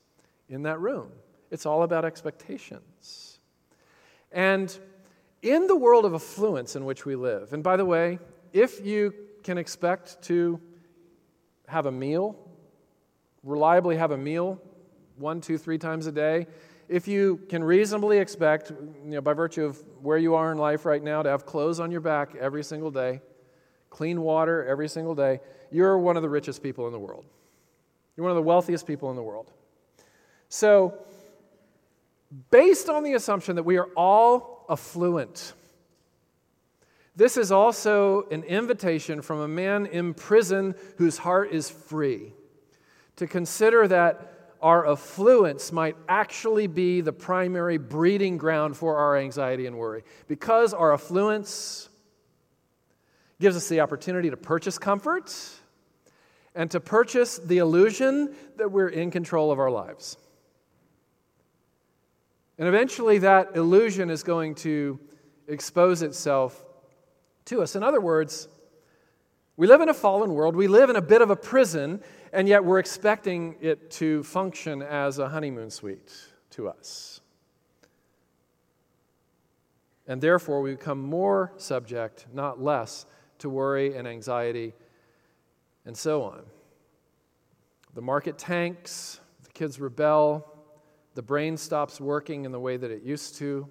in 0.49 0.63
that 0.63 0.81
room. 0.81 1.11
It's 1.51 1.65
all 1.65 1.83
about 1.83 2.05
expectations. 2.05 2.83
And 4.33 4.77
in 5.43 5.67
the 5.67 5.77
world 5.77 6.05
of 6.05 6.15
affluence 6.15 6.77
in 6.77 6.85
which 6.85 7.05
we 7.05 7.17
live, 7.17 7.53
and 7.53 7.63
by 7.63 7.77
the 7.77 7.85
way, 7.85 8.19
if 8.53 8.85
you 8.85 9.15
can 9.43 9.59
expect 9.59 10.21
to 10.23 10.61
have 11.67 11.87
a 11.87 11.93
meal, 11.93 12.37
reliably 13.43 13.97
have 13.97 14.11
a 14.11 14.17
meal 14.17 14.61
one, 15.17 15.41
two, 15.41 15.59
three 15.59 15.79
times 15.79 16.07
a 16.07 16.13
day, 16.13 16.47
if 16.89 17.07
you 17.07 17.41
can 17.49 17.63
reasonably 17.63 18.19
expect, 18.19 18.71
you 18.71 19.11
know, 19.11 19.21
by 19.21 19.33
virtue 19.33 19.65
of 19.65 19.83
where 20.01 20.17
you 20.17 20.35
are 20.35 20.53
in 20.53 20.59
life 20.59 20.87
right 20.87 21.03
now, 21.03 21.23
to 21.23 21.29
have 21.29 21.45
clothes 21.45 21.81
on 21.81 21.91
your 21.91 22.01
back 22.01 22.35
every 22.37 22.65
single 22.65 22.91
day, 22.91 23.21
clean 23.91 24.21
water 24.23 24.65
every 24.67 24.89
single 24.89 25.15
day, 25.15 25.41
you're 25.71 25.99
one 25.99 26.17
of 26.17 26.23
the 26.23 26.29
richest 26.29 26.63
people 26.63 26.87
in 26.87 26.93
the 26.93 26.99
world. 26.99 27.27
You're 28.17 28.25
one 28.25 28.31
of 28.31 28.37
the 28.37 28.43
wealthiest 28.43 28.87
people 28.87 29.11
in 29.11 29.17
the 29.17 29.23
world. 29.23 29.53
So, 30.49 30.99
based 32.51 32.89
on 32.89 33.05
the 33.05 33.15
assumption 33.15 33.57
that 33.57 33.63
we 33.63 33.79
are 33.79 33.89
all 33.97 34.65
affluent, 34.69 35.55
this 37.17 37.37
is 37.37 37.51
also 37.51 38.29
an 38.31 38.45
invitation 38.45 39.23
from 39.23 39.41
a 39.41 39.49
man 39.49 39.87
in 39.87 40.15
prison 40.15 40.75
whose 40.99 41.19
heart 41.19 41.51
is 41.53 41.69
free 41.69 42.33
to 43.17 43.27
consider 43.27 43.89
that 43.89 44.55
our 44.63 44.89
affluence 44.89 45.73
might 45.73 45.97
actually 46.09 46.67
be 46.67 47.01
the 47.01 47.13
primary 47.13 47.79
breeding 47.79 48.37
ground 48.39 48.77
for 48.77 48.97
our 48.97 49.17
anxiety 49.17 49.67
and 49.67 49.77
worry. 49.77 50.03
Because 50.27 50.75
our 50.75 50.93
affluence 50.93 51.89
gives 53.41 53.57
us 53.57 53.69
the 53.69 53.81
opportunity 53.81 54.31
to 54.31 54.37
purchase 54.37 54.79
comfort 54.79 55.35
and 56.55 56.71
to 56.71 56.81
purchase 56.81 57.39
the 57.39 57.59
illusion 57.59 58.35
that 58.57 58.71
we're 58.71 58.89
in 58.89 59.11
control 59.11 59.53
of 59.53 59.59
our 59.59 59.71
lives. 59.71 60.17
And 62.59 62.67
eventually, 62.67 63.19
that 63.19 63.57
illusion 63.57 64.11
is 64.11 64.23
going 64.23 64.57
to 64.57 64.99
expose 65.47 66.03
itself 66.03 66.65
to 67.47 67.63
us. 67.63 67.77
In 67.77 67.83
other 67.83 68.01
words, 68.01 68.49
we 69.57 69.67
live 69.67 69.81
in 69.81 69.89
a 69.89 69.95
fallen 69.95 70.35
world, 70.35 70.55
we 70.55 70.69
live 70.69 70.91
in 70.91 70.97
a 70.97 71.03
bit 71.03 71.23
of 71.23 71.31
a 71.31 71.37
prison, 71.37 72.01
and 72.33 72.47
yet 72.47 72.65
we're 72.65 72.79
expecting 72.79 73.57
it 73.61 73.91
to 73.93 74.23
function 74.23 74.83
as 74.83 75.19
a 75.19 75.29
honeymoon 75.29 75.71
suite 75.71 76.13
to 76.51 76.69
us. 76.69 77.21
And 80.07 80.21
therefore, 80.21 80.61
we 80.61 80.73
become 80.73 81.01
more 81.01 81.53
subject, 81.59 82.27
not 82.33 82.63
less, 82.63 83.07
to 83.39 83.49
worry 83.49 83.97
and 83.97 84.09
anxiety 84.09 84.75
and 85.85 85.97
so 85.97 86.23
on. 86.23 86.43
The 87.95 88.03
market 88.03 88.39
tanks, 88.39 89.21
the 89.43 89.51
kids 89.51 89.81
rebel, 89.81 90.47
the 91.19 91.23
brain 91.23 91.57
stops 91.57 92.01
working 92.01 92.45
in 92.45 92.53
the 92.53 92.61
way 92.61 92.77
that 92.77 92.93
it 92.93 93.03
used 93.03 93.35
to, 93.39 93.69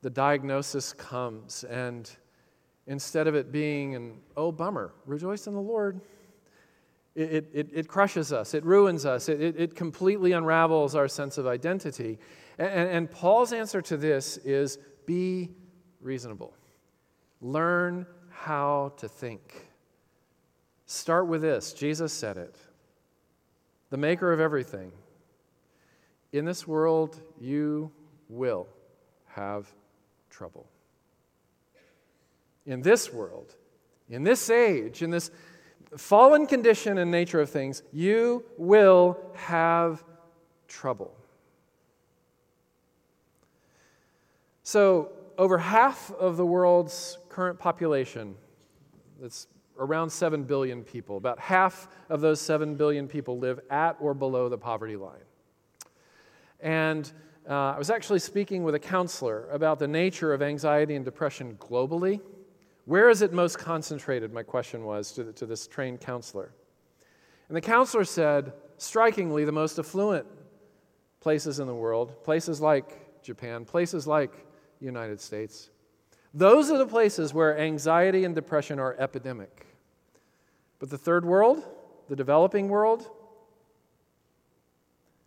the 0.00 0.08
diagnosis 0.08 0.92
comes, 0.92 1.64
and 1.64 2.08
instead 2.86 3.26
of 3.26 3.34
it 3.34 3.50
being 3.50 3.96
an, 3.96 4.20
oh, 4.36 4.52
bummer, 4.52 4.92
rejoice 5.04 5.48
in 5.48 5.54
the 5.54 5.60
Lord, 5.60 6.00
it, 7.16 7.50
it, 7.52 7.68
it 7.72 7.88
crushes 7.88 8.32
us, 8.32 8.54
it 8.54 8.64
ruins 8.64 9.04
us, 9.04 9.28
it, 9.28 9.40
it, 9.40 9.74
completely 9.74 10.30
unravels 10.30 10.94
our 10.94 11.08
sense 11.08 11.36
of 11.36 11.48
identity. 11.48 12.20
And, 12.60 12.88
and 12.88 13.10
Paul's 13.10 13.52
answer 13.52 13.82
to 13.82 13.96
this 13.96 14.36
is 14.36 14.78
be 15.04 15.50
reasonable. 16.00 16.54
Learn 17.40 18.06
how 18.30 18.92
to 18.98 19.08
think. 19.08 19.66
Start 20.86 21.26
with 21.26 21.42
this 21.42 21.72
Jesus 21.72 22.12
said 22.12 22.36
it 22.36 22.54
the 23.90 23.96
maker 23.96 24.32
of 24.32 24.38
everything. 24.38 24.92
In 26.32 26.44
this 26.44 26.66
world, 26.66 27.20
you 27.38 27.90
will 28.28 28.66
have 29.26 29.66
trouble. 30.30 30.66
In 32.64 32.80
this 32.80 33.12
world, 33.12 33.54
in 34.08 34.22
this 34.22 34.48
age, 34.48 35.02
in 35.02 35.10
this 35.10 35.30
fallen 35.96 36.46
condition 36.46 36.98
and 36.98 37.10
nature 37.10 37.40
of 37.40 37.50
things, 37.50 37.82
you 37.92 38.44
will 38.56 39.18
have 39.34 40.04
trouble. 40.68 41.14
So, 44.62 45.10
over 45.36 45.58
half 45.58 46.10
of 46.12 46.36
the 46.36 46.46
world's 46.46 47.18
current 47.28 47.58
population, 47.58 48.36
that's 49.20 49.48
around 49.78 50.10
7 50.10 50.44
billion 50.44 50.84
people, 50.84 51.16
about 51.16 51.38
half 51.40 51.88
of 52.08 52.20
those 52.20 52.40
7 52.40 52.76
billion 52.76 53.08
people 53.08 53.38
live 53.38 53.60
at 53.70 53.96
or 54.00 54.14
below 54.14 54.48
the 54.48 54.58
poverty 54.58 54.96
line. 54.96 55.18
And 56.62 57.10
uh, 57.48 57.72
I 57.72 57.78
was 57.78 57.90
actually 57.90 58.20
speaking 58.20 58.62
with 58.62 58.74
a 58.74 58.78
counselor 58.78 59.48
about 59.50 59.78
the 59.78 59.88
nature 59.88 60.32
of 60.32 60.42
anxiety 60.42 60.94
and 60.94 61.04
depression 61.04 61.56
globally. 61.60 62.20
Where 62.84 63.10
is 63.10 63.20
it 63.20 63.32
most 63.32 63.58
concentrated? 63.58 64.32
My 64.32 64.42
question 64.42 64.84
was 64.84 65.12
to, 65.12 65.24
the, 65.24 65.32
to 65.34 65.46
this 65.46 65.66
trained 65.66 66.00
counselor. 66.00 66.52
And 67.48 67.56
the 67.56 67.60
counselor 67.60 68.04
said, 68.04 68.52
strikingly, 68.78 69.44
the 69.44 69.52
most 69.52 69.78
affluent 69.78 70.26
places 71.20 71.60
in 71.60 71.66
the 71.66 71.74
world, 71.74 72.22
places 72.24 72.60
like 72.60 73.22
Japan, 73.22 73.64
places 73.64 74.06
like 74.06 74.32
the 74.78 74.86
United 74.86 75.20
States, 75.20 75.70
those 76.34 76.70
are 76.70 76.78
the 76.78 76.86
places 76.86 77.34
where 77.34 77.58
anxiety 77.58 78.24
and 78.24 78.34
depression 78.34 78.78
are 78.78 78.96
epidemic. 78.98 79.66
But 80.78 80.90
the 80.90 80.98
third 80.98 81.24
world, 81.24 81.64
the 82.08 82.16
developing 82.16 82.68
world, 82.68 83.10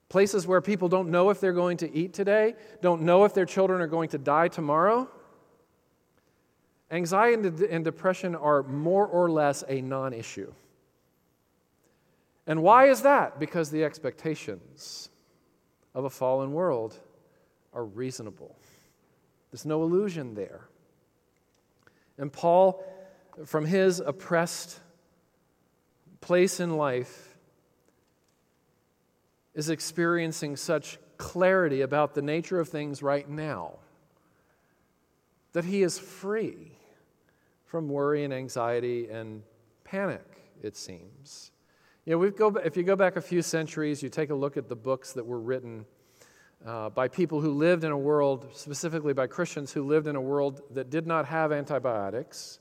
places 0.09 0.47
where 0.47 0.61
people 0.61 0.87
don't 0.87 1.09
know 1.09 1.29
if 1.29 1.39
they're 1.39 1.53
going 1.53 1.77
to 1.77 1.93
eat 1.93 2.13
today, 2.13 2.55
don't 2.81 3.01
know 3.01 3.25
if 3.25 3.33
their 3.33 3.45
children 3.45 3.81
are 3.81 3.87
going 3.87 4.09
to 4.09 4.17
die 4.17 4.47
tomorrow, 4.47 5.09
Anxiety 6.91 7.65
and 7.69 7.83
depression 7.83 8.35
are 8.35 8.63
more 8.63 9.07
or 9.07 9.29
less 9.29 9.63
a 9.67 9.81
non 9.81 10.13
issue. 10.13 10.53
And 12.47 12.61
why 12.61 12.89
is 12.89 13.01
that? 13.01 13.39
Because 13.39 13.71
the 13.71 13.83
expectations 13.83 15.09
of 15.95 16.05
a 16.05 16.09
fallen 16.09 16.53
world 16.53 16.99
are 17.73 17.83
reasonable. 17.83 18.55
There's 19.51 19.65
no 19.65 19.81
illusion 19.81 20.35
there. 20.35 20.61
And 22.19 22.31
Paul, 22.31 22.85
from 23.45 23.65
his 23.65 23.99
oppressed 23.99 24.79
place 26.21 26.59
in 26.59 26.77
life, 26.77 27.34
is 29.55 29.69
experiencing 29.69 30.55
such 30.55 30.99
clarity 31.17 31.81
about 31.81 32.13
the 32.13 32.21
nature 32.21 32.59
of 32.59 32.69
things 32.69 33.01
right 33.01 33.27
now 33.27 33.79
that 35.53 35.63
he 35.63 35.81
is 35.81 35.97
free 35.97 36.73
from 37.63 37.87
worry 37.87 38.25
and 38.25 38.33
anxiety 38.33 39.09
and 39.09 39.41
panic, 39.85 40.51
it 40.61 40.75
seems. 40.75 41.51
You 42.05 42.11
know, 42.11 42.17
we 42.17 42.29
go, 42.29 42.49
if 42.57 42.75
you 42.75 42.83
go 42.83 42.97
back 42.97 43.15
a 43.15 43.21
few 43.21 43.41
centuries, 43.41 44.03
you 44.03 44.09
take 44.09 44.29
a 44.29 44.35
look 44.35 44.57
at 44.57 44.67
the 44.67 44.75
books 44.75 45.13
that 45.13 45.25
were 45.25 45.39
written 45.39 45.85
uh, 46.65 46.89
by 46.89 47.07
people 47.07 47.39
who 47.39 47.51
lived 47.51 47.85
in 47.85 47.91
a 47.91 47.97
world, 47.97 48.49
specifically 48.53 49.13
by 49.13 49.27
Christians 49.27 49.71
who 49.71 49.83
lived 49.83 50.07
in 50.07 50.17
a 50.17 50.21
world 50.21 50.61
that 50.71 50.89
did 50.89 51.07
not 51.07 51.25
have 51.25 51.53
antibiotics, 51.53 52.59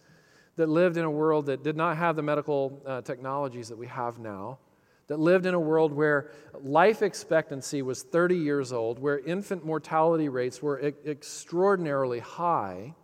that 0.55 0.69
lived 0.69 0.97
in 0.97 1.05
a 1.05 1.11
world 1.11 1.47
that 1.47 1.65
did 1.65 1.77
not 1.77 1.97
have 1.97 2.15
the 2.15 2.23
medical 2.23 2.81
uh, 2.87 3.01
technologies 3.01 3.69
that 3.69 3.77
we 3.77 3.89
have 3.89 4.21
now, 4.21 4.59
that 5.07 5.19
lived 5.19 5.47
in 5.47 5.55
a 5.55 5.61
world 5.61 5.93
where 5.93 6.31
life 6.61 7.03
expectancy 7.03 7.83
was 7.83 8.03
30 8.03 8.37
years 8.37 8.73
old, 8.73 8.99
where 8.99 9.19
infant 9.19 9.65
mortality 9.65 10.29
rates 10.29 10.63
were 10.63 10.81
e- 10.81 10.95
extraordinarily 11.07 12.21
high 12.21 12.95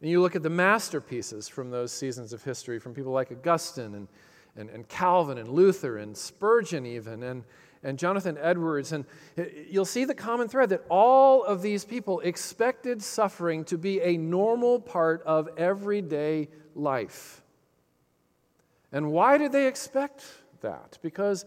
And 0.00 0.08
you 0.08 0.20
look 0.22 0.34
at 0.34 0.42
the 0.42 0.50
masterpieces 0.50 1.46
from 1.46 1.70
those 1.70 1.92
seasons 1.92 2.32
of 2.32 2.42
history, 2.42 2.78
from 2.78 2.94
people 2.94 3.12
like 3.12 3.30
Augustine 3.30 3.94
and, 3.94 4.08
and, 4.56 4.70
and 4.70 4.88
Calvin 4.88 5.36
and 5.36 5.50
Luther 5.50 5.98
and 5.98 6.16
Spurgeon, 6.16 6.86
even, 6.86 7.22
and, 7.22 7.44
and 7.82 7.98
Jonathan 7.98 8.38
Edwards, 8.40 8.92
and 8.92 9.04
you'll 9.68 9.84
see 9.84 10.04
the 10.04 10.14
common 10.14 10.48
thread 10.48 10.70
that 10.70 10.84
all 10.88 11.44
of 11.44 11.60
these 11.60 11.84
people 11.84 12.20
expected 12.20 13.02
suffering 13.02 13.62
to 13.64 13.76
be 13.76 14.00
a 14.00 14.16
normal 14.16 14.80
part 14.80 15.22
of 15.24 15.50
everyday 15.58 16.48
life. 16.74 17.42
And 18.92 19.12
why 19.12 19.38
did 19.38 19.52
they 19.52 19.66
expect 19.66 20.24
that? 20.60 20.98
Because 21.02 21.44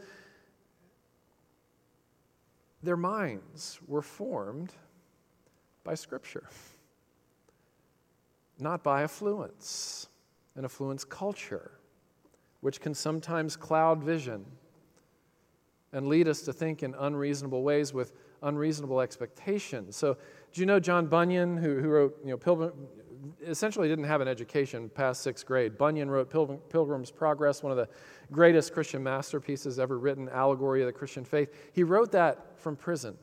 their 2.82 2.98
minds 2.98 3.80
were 3.88 4.02
formed 4.02 4.74
by 5.84 5.96
Scripture 5.96 6.48
not 8.60 8.84
by 8.84 9.04
affluence, 9.04 10.08
and 10.56 10.66
affluence 10.66 11.04
culture, 11.04 11.72
which 12.62 12.80
can 12.80 12.94
sometimes 12.94 13.56
cloud 13.56 14.04
vision 14.04 14.46
and 15.92 16.08
lead 16.08 16.28
us 16.28 16.42
to 16.44 16.54
think 16.54 16.82
in 16.82 16.96
unreasonable 16.96 17.64
ways 17.64 17.94
with 17.94 18.14
unreasonable 18.42 19.02
expectations. 19.02 19.96
So, 19.96 20.18
do 20.52 20.62
you 20.62 20.66
know 20.66 20.80
John 20.80 21.08
Bunyan, 21.08 21.58
who, 21.58 21.80
who 21.80 21.90
wrote, 21.90 22.18
you 22.24 22.32
know, 22.32 22.38
Pilgrim, 22.38 22.74
essentially 23.48 23.88
didn't 23.88 24.06
have 24.06 24.22
an 24.22 24.28
education 24.28 24.90
past 24.90 25.22
sixth 25.22 25.46
grade. 25.46 25.78
Bunyan 25.78 26.10
wrote 26.10 26.30
Pilgrim, 26.30 26.60
Pilgrim's 26.70 27.12
Progress, 27.12 27.64
one 27.64 27.72
of 27.72 27.78
the 27.78 27.90
greatest 28.32 28.74
Christian 28.74 29.04
masterpieces 29.04 29.80
ever 29.80 29.98
written, 29.98 30.30
Allegory 30.30 30.82
of 30.82 30.88
the 30.88 30.94
Christian 30.94 31.26
Faith. 31.26 31.50
He 31.74 31.84
wrote 31.84 32.12
that 32.14 32.60
from 32.60 32.76
prison. 32.76 33.18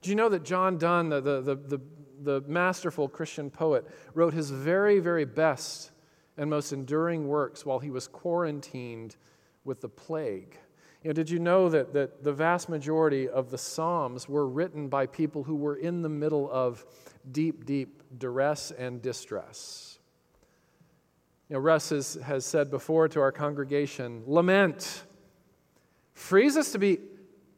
Do 0.00 0.10
you 0.10 0.16
know 0.16 0.28
that 0.28 0.44
John 0.44 0.78
Donne, 0.78 1.08
the, 1.08 1.20
the, 1.20 1.40
the, 1.40 1.54
the 1.54 1.80
the 2.22 2.42
masterful 2.46 3.08
Christian 3.08 3.50
poet, 3.50 3.86
wrote 4.14 4.32
his 4.32 4.50
very, 4.50 5.00
very 5.00 5.24
best 5.24 5.90
and 6.36 6.48
most 6.48 6.72
enduring 6.72 7.28
works 7.28 7.66
while 7.66 7.78
he 7.78 7.90
was 7.90 8.08
quarantined 8.08 9.16
with 9.64 9.80
the 9.80 9.88
plague. 9.88 10.56
You 11.02 11.08
know, 11.08 11.14
did 11.14 11.28
you 11.28 11.38
know 11.38 11.68
that, 11.68 11.92
that 11.92 12.22
the 12.22 12.32
vast 12.32 12.68
majority 12.68 13.28
of 13.28 13.50
the 13.50 13.58
Psalms 13.58 14.28
were 14.28 14.46
written 14.46 14.88
by 14.88 15.06
people 15.06 15.42
who 15.42 15.56
were 15.56 15.76
in 15.76 16.00
the 16.00 16.08
middle 16.08 16.48
of 16.50 16.86
deep, 17.30 17.64
deep 17.64 18.02
duress 18.18 18.72
and 18.72 19.00
distress? 19.00 19.98
You 21.48 21.54
know, 21.54 21.60
Russ 21.60 21.90
has, 21.90 22.14
has 22.24 22.44
said 22.44 22.70
before 22.70 23.08
to 23.08 23.20
our 23.20 23.32
congregation 23.32 24.22
lament 24.26 25.04
frees 26.14 26.56
us 26.56 26.72
to 26.72 26.78
be 26.78 26.98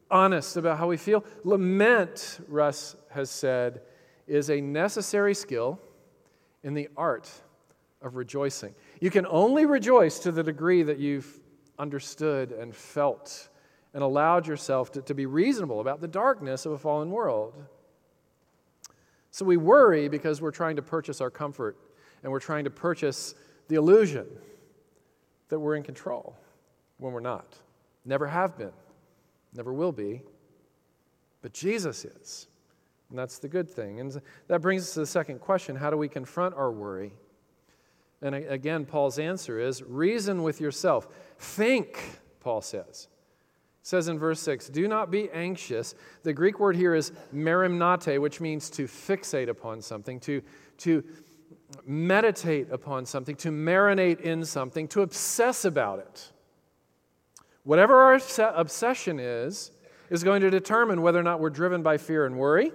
honest 0.09 0.57
about 0.57 0.77
how 0.77 0.87
we 0.87 0.97
feel. 0.97 1.23
Lament, 1.43 2.39
Russ 2.47 2.95
has 3.09 3.29
said, 3.29 3.81
is 4.27 4.49
a 4.49 4.59
necessary 4.59 5.33
skill 5.33 5.79
in 6.63 6.73
the 6.73 6.89
art 6.97 7.31
of 8.01 8.15
rejoicing. 8.15 8.73
You 8.99 9.11
can 9.11 9.25
only 9.27 9.65
rejoice 9.65 10.19
to 10.19 10.31
the 10.31 10.43
degree 10.43 10.83
that 10.83 10.99
you've 10.99 11.39
understood 11.77 12.51
and 12.51 12.75
felt 12.75 13.49
and 13.93 14.03
allowed 14.03 14.47
yourself 14.47 14.91
to, 14.93 15.01
to 15.03 15.13
be 15.13 15.25
reasonable 15.25 15.79
about 15.79 16.01
the 16.01 16.07
darkness 16.07 16.65
of 16.65 16.73
a 16.73 16.77
fallen 16.77 17.11
world. 17.11 17.53
So 19.35 19.43
we 19.43 19.57
worry 19.57 20.07
because 20.07 20.39
we're 20.39 20.51
trying 20.51 20.77
to 20.77 20.81
purchase 20.81 21.19
our 21.19 21.29
comfort 21.29 21.75
and 22.23 22.31
we're 22.31 22.39
trying 22.39 22.63
to 22.63 22.69
purchase 22.69 23.35
the 23.67 23.75
illusion 23.75 24.25
that 25.49 25.59
we're 25.59 25.75
in 25.75 25.83
control 25.83 26.37
when 26.99 27.11
we're 27.11 27.19
not. 27.19 27.45
Never 28.05 28.27
have 28.27 28.57
been, 28.57 28.71
never 29.53 29.73
will 29.73 29.91
be, 29.91 30.21
but 31.41 31.51
Jesus 31.51 32.05
is. 32.05 32.47
And 33.09 33.19
that's 33.19 33.37
the 33.39 33.49
good 33.49 33.69
thing. 33.69 33.99
And 33.99 34.21
that 34.47 34.61
brings 34.61 34.83
us 34.83 34.93
to 34.93 35.01
the 35.01 35.05
second 35.05 35.39
question 35.39 35.75
how 35.75 35.89
do 35.89 35.97
we 35.97 36.07
confront 36.07 36.55
our 36.55 36.71
worry? 36.71 37.11
And 38.21 38.35
again, 38.35 38.85
Paul's 38.85 39.19
answer 39.19 39.59
is 39.59 39.83
reason 39.83 40.43
with 40.43 40.61
yourself. 40.61 41.09
Think, 41.39 42.21
Paul 42.39 42.61
says. 42.61 43.09
Says 43.85 44.07
in 44.07 44.17
verse 44.17 44.39
6, 44.39 44.69
do 44.69 44.87
not 44.87 45.11
be 45.11 45.29
anxious. 45.29 45.93
The 46.23 46.33
Greek 46.33 46.59
word 46.59 46.75
here 46.75 46.95
is 46.95 47.11
merimnate, 47.31 48.19
which 48.19 48.41
means 48.41 48.71
to 48.71 48.85
fixate 48.85 49.47
upon 49.47 49.79
something, 49.79 50.19
to, 50.21 50.41
to 50.79 51.03
meditate 51.85 52.71
upon 52.71 53.05
something, 53.05 53.35
to 53.35 53.49
marinate 53.49 54.21
in 54.21 54.43
something, 54.43 54.87
to 54.87 55.03
obsess 55.03 55.65
about 55.65 55.99
it. 55.99 56.31
Whatever 57.63 58.01
our 58.01 58.19
obsession 58.55 59.19
is, 59.19 59.69
is 60.09 60.23
going 60.23 60.41
to 60.41 60.49
determine 60.49 61.03
whether 61.03 61.19
or 61.19 61.23
not 61.23 61.39
we're 61.39 61.51
driven 61.51 61.83
by 61.83 61.97
fear 61.97 62.25
and 62.25 62.39
worry 62.39 62.71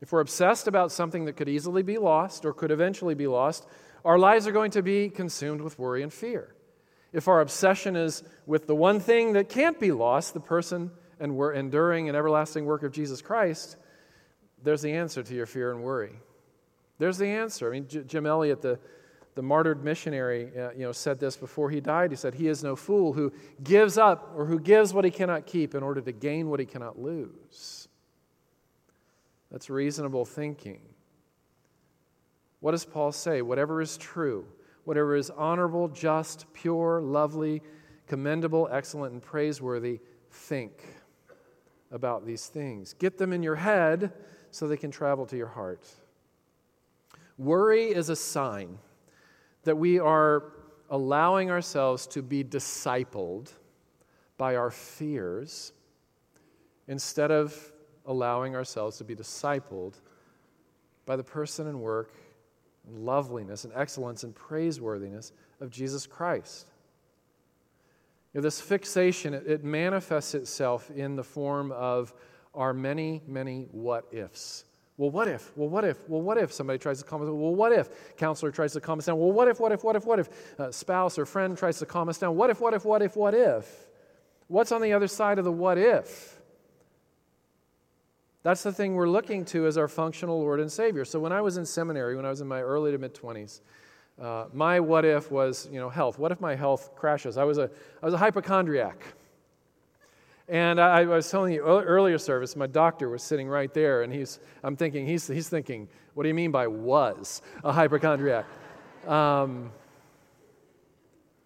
if 0.00 0.10
we're 0.10 0.18
obsessed 0.18 0.66
about 0.66 0.90
something 0.90 1.26
that 1.26 1.36
could 1.36 1.48
easily 1.48 1.84
be 1.84 1.96
lost 1.96 2.44
or 2.44 2.52
could 2.52 2.72
eventually 2.72 3.14
be 3.14 3.28
lost, 3.28 3.68
our 4.04 4.18
lives 4.18 4.48
are 4.48 4.52
going 4.52 4.72
to 4.72 4.82
be 4.82 5.08
consumed 5.08 5.60
with 5.60 5.78
worry 5.78 6.02
and 6.02 6.12
fear. 6.12 6.56
If 7.12 7.28
our 7.28 7.40
obsession 7.40 7.96
is 7.96 8.22
with 8.46 8.66
the 8.66 8.74
one 8.74 9.00
thing 9.00 9.34
that 9.34 9.48
can't 9.48 9.78
be 9.78 9.92
lost, 9.92 10.34
the 10.34 10.40
person 10.40 10.90
and 11.20 11.36
we're 11.36 11.52
enduring 11.52 12.08
and 12.08 12.16
everlasting 12.16 12.64
work 12.64 12.82
of 12.82 12.92
Jesus 12.92 13.20
Christ, 13.20 13.76
there's 14.62 14.82
the 14.82 14.92
answer 14.92 15.22
to 15.22 15.34
your 15.34 15.46
fear 15.46 15.72
and 15.72 15.82
worry. 15.82 16.14
There's 16.98 17.18
the 17.18 17.26
answer. 17.26 17.68
I 17.68 17.72
mean, 17.72 17.88
J- 17.88 18.04
Jim 18.04 18.26
Elliot, 18.26 18.62
the, 18.62 18.78
the 19.34 19.42
martyred 19.42 19.84
missionary, 19.84 20.50
uh, 20.58 20.70
you 20.72 20.80
know, 20.80 20.92
said 20.92 21.20
this 21.20 21.36
before 21.36 21.70
he 21.70 21.80
died. 21.80 22.10
He 22.10 22.16
said, 22.16 22.34
He 22.34 22.48
is 22.48 22.62
no 22.62 22.76
fool 22.76 23.12
who 23.12 23.32
gives 23.62 23.98
up 23.98 24.32
or 24.36 24.46
who 24.46 24.58
gives 24.58 24.94
what 24.94 25.04
he 25.04 25.10
cannot 25.10 25.46
keep 25.46 25.74
in 25.74 25.82
order 25.82 26.00
to 26.00 26.12
gain 26.12 26.48
what 26.48 26.60
he 26.60 26.66
cannot 26.66 26.98
lose. 26.98 27.88
That's 29.50 29.68
reasonable 29.68 30.24
thinking. 30.24 30.80
What 32.60 32.70
does 32.70 32.84
Paul 32.84 33.12
say? 33.12 33.42
Whatever 33.42 33.82
is 33.82 33.96
true, 33.96 34.46
whatever 34.84 35.14
is 35.14 35.30
honorable, 35.30 35.88
just, 35.88 36.52
pure, 36.52 37.00
lovely, 37.00 37.62
commendable, 38.06 38.68
excellent, 38.70 39.12
and 39.12 39.22
praiseworthy, 39.22 40.00
think 40.30 40.84
about 41.90 42.26
these 42.26 42.46
things. 42.46 42.94
Get 42.94 43.18
them 43.18 43.32
in 43.32 43.42
your 43.42 43.56
head 43.56 44.12
so 44.50 44.66
they 44.66 44.76
can 44.76 44.90
travel 44.90 45.26
to 45.26 45.36
your 45.36 45.48
heart. 45.48 45.88
Worry 47.38 47.84
is 47.84 48.08
a 48.08 48.16
sign 48.16 48.78
that 49.64 49.76
we 49.76 49.98
are 49.98 50.52
allowing 50.90 51.50
ourselves 51.50 52.06
to 52.08 52.22
be 52.22 52.44
discipled 52.44 53.52
by 54.36 54.56
our 54.56 54.70
fears 54.70 55.72
instead 56.88 57.30
of 57.30 57.72
allowing 58.06 58.56
ourselves 58.56 58.98
to 58.98 59.04
be 59.04 59.14
discipled 59.14 59.94
by 61.06 61.16
the 61.16 61.24
person 61.24 61.66
and 61.68 61.80
work 61.80 62.12
and 62.86 63.04
loveliness 63.04 63.64
and 63.64 63.72
excellence 63.74 64.24
and 64.24 64.34
praiseworthiness 64.34 65.32
of 65.60 65.70
Jesus 65.70 66.06
Christ. 66.06 66.68
You 68.32 68.40
know, 68.40 68.42
this 68.42 68.60
fixation, 68.60 69.34
it, 69.34 69.46
it 69.46 69.64
manifests 69.64 70.34
itself 70.34 70.90
in 70.90 71.16
the 71.16 71.24
form 71.24 71.70
of 71.72 72.14
our 72.54 72.72
many, 72.72 73.22
many 73.26 73.68
what 73.70 74.06
ifs. 74.10 74.64
Well, 74.96 75.10
what 75.10 75.26
if? 75.28 75.56
Well, 75.56 75.68
what 75.68 75.84
if? 75.84 76.08
Well, 76.08 76.20
what 76.20 76.38
if 76.38 76.52
somebody 76.52 76.78
tries 76.78 76.98
to 76.98 77.04
calm 77.04 77.22
us 77.22 77.26
down? 77.26 77.40
Well, 77.40 77.54
what 77.54 77.72
if? 77.72 78.16
Counselor 78.16 78.50
tries 78.50 78.72
to 78.74 78.80
calm 78.80 78.98
us 78.98 79.06
down. 79.06 79.18
Well, 79.18 79.32
what 79.32 79.48
if, 79.48 79.58
what 79.58 79.72
if, 79.72 79.82
what 79.82 79.96
if, 79.96 80.04
what 80.04 80.18
if? 80.18 80.60
Uh, 80.60 80.70
spouse 80.70 81.18
or 81.18 81.26
friend 81.26 81.56
tries 81.56 81.78
to 81.78 81.86
calm 81.86 82.08
us 82.08 82.18
down. 82.18 82.36
What 82.36 82.50
if, 82.50 82.60
what 82.60 82.74
if, 82.74 82.84
what 82.84 83.02
if, 83.02 83.16
what 83.16 83.34
if? 83.34 83.86
What's 84.48 84.70
on 84.70 84.82
the 84.82 84.92
other 84.92 85.08
side 85.08 85.38
of 85.38 85.44
the 85.44 85.52
what 85.52 85.78
if? 85.78 86.38
That's 88.42 88.62
the 88.62 88.72
thing 88.72 88.94
we're 88.94 89.08
looking 89.08 89.44
to 89.46 89.66
as 89.66 89.78
our 89.78 89.88
functional 89.88 90.40
Lord 90.40 90.58
and 90.58 90.70
Savior. 90.70 91.04
So 91.04 91.20
when 91.20 91.32
I 91.32 91.40
was 91.40 91.56
in 91.56 91.64
seminary, 91.64 92.16
when 92.16 92.26
I 92.26 92.30
was 92.30 92.40
in 92.40 92.48
my 92.48 92.60
early 92.60 92.90
to 92.90 92.98
mid 92.98 93.14
20s, 93.14 93.60
uh, 94.20 94.46
my 94.52 94.80
what 94.80 95.04
if 95.04 95.30
was, 95.30 95.68
you 95.72 95.78
know, 95.78 95.88
health. 95.88 96.18
What 96.18 96.32
if 96.32 96.40
my 96.40 96.54
health 96.54 96.94
crashes? 96.96 97.38
I 97.38 97.44
was 97.44 97.58
a, 97.58 97.70
I 98.02 98.06
was 98.06 98.14
a 98.14 98.18
hypochondriac. 98.18 99.14
And 100.48 100.80
I, 100.80 101.00
I 101.00 101.04
was 101.04 101.30
telling 101.30 101.52
you 101.52 101.62
earlier 101.62 102.18
service, 102.18 102.56
my 102.56 102.66
doctor 102.66 103.08
was 103.08 103.22
sitting 103.22 103.48
right 103.48 103.72
there, 103.72 104.02
and 104.02 104.12
he's, 104.12 104.40
I'm 104.62 104.76
thinking, 104.76 105.06
he's, 105.06 105.26
he's 105.26 105.48
thinking, 105.48 105.88
what 106.14 106.24
do 106.24 106.28
you 106.28 106.34
mean 106.34 106.50
by 106.50 106.66
was 106.66 107.42
a 107.64 107.72
hypochondriac? 107.72 108.46
Um, 109.06 109.72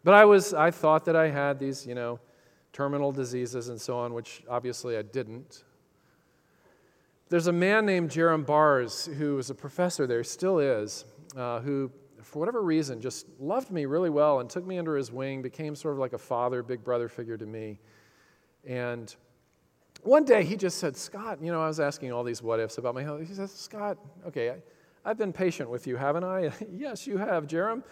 but 0.05 0.13
I 0.13 0.27
was, 0.27 0.53
I 0.53 0.71
thought 0.71 1.07
that 1.07 1.17
I 1.17 1.31
had 1.31 1.59
these, 1.59 1.87
you 1.87 1.95
know, 1.95 2.21
terminal 2.75 3.13
diseases 3.13 3.71
and 3.71 3.81
so 3.81 3.97
on, 3.97 4.13
which 4.13 4.43
obviously 4.47 4.99
I 4.99 5.01
didn't. 5.01 5.65
There's 7.29 7.49
a 7.49 7.53
man 7.53 7.87
named 7.87 8.11
Jerram 8.11 8.47
Barrs 8.47 9.07
who 9.07 9.35
was 9.35 9.51
a 9.51 9.55
professor 9.55 10.07
there, 10.07 10.23
still 10.23 10.61
is, 10.61 11.05
uh, 11.37 11.59
who, 11.59 11.91
for 12.23 12.39
whatever 12.39 12.63
reason, 12.63 13.01
just 13.01 13.27
loved 13.41 13.73
me 13.73 13.85
really 13.85 14.11
well 14.11 14.39
and 14.39 14.49
took 14.49 14.65
me 14.65 14.79
under 14.79 14.97
his 14.97 15.11
wing, 15.11 15.43
became 15.43 15.75
sort 15.75 15.95
of 15.95 15.99
like 15.99 16.13
a 16.13 16.19
father, 16.19 16.63
big 16.63 16.85
brother 16.85 17.09
figure 17.09 17.37
to 17.37 17.47
me. 17.47 17.81
And 18.65 19.15
one 20.03 20.25
day 20.25 20.45
he 20.45 20.57
just 20.57 20.79
said, 20.79 20.97
Scott, 20.97 21.39
you 21.43 21.51
know, 21.51 21.61
I 21.61 21.67
was 21.67 21.81
asking 21.81 22.13
all 22.13 22.23
these 22.23 22.43
what 22.43 22.61
ifs 22.61 22.79
about 22.79 22.95
my 22.95 23.03
health. 23.03 23.27
He 23.27 23.35
said, 23.35 23.51
Scott, 23.51 23.99
okay, 24.25 24.55
I, 25.05 25.09
have 25.09 25.19
been 25.19 25.33
patient 25.33 25.69
with 25.69 25.89
you, 25.89 25.97
haven't 25.97 26.23
I? 26.23 26.53
yes, 26.73 27.09
you 27.09 27.17
have, 27.19 27.49
Jerram. 27.49 27.83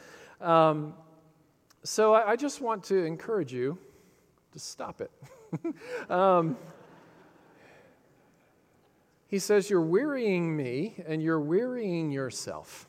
Um, 0.40 0.94
so 1.82 2.14
I, 2.14 2.30
I, 2.30 2.36
just 2.36 2.60
want 2.60 2.84
to 2.84 3.04
encourage 3.04 3.52
you 3.52 3.78
to 4.52 4.58
stop 4.60 5.00
it. 5.00 5.10
um, 6.10 6.56
he 9.26 9.38
says, 9.38 9.70
You're 9.70 9.80
wearying 9.80 10.56
me 10.56 10.94
and 11.06 11.22
you're 11.22 11.40
wearying 11.40 12.10
yourself 12.10 12.88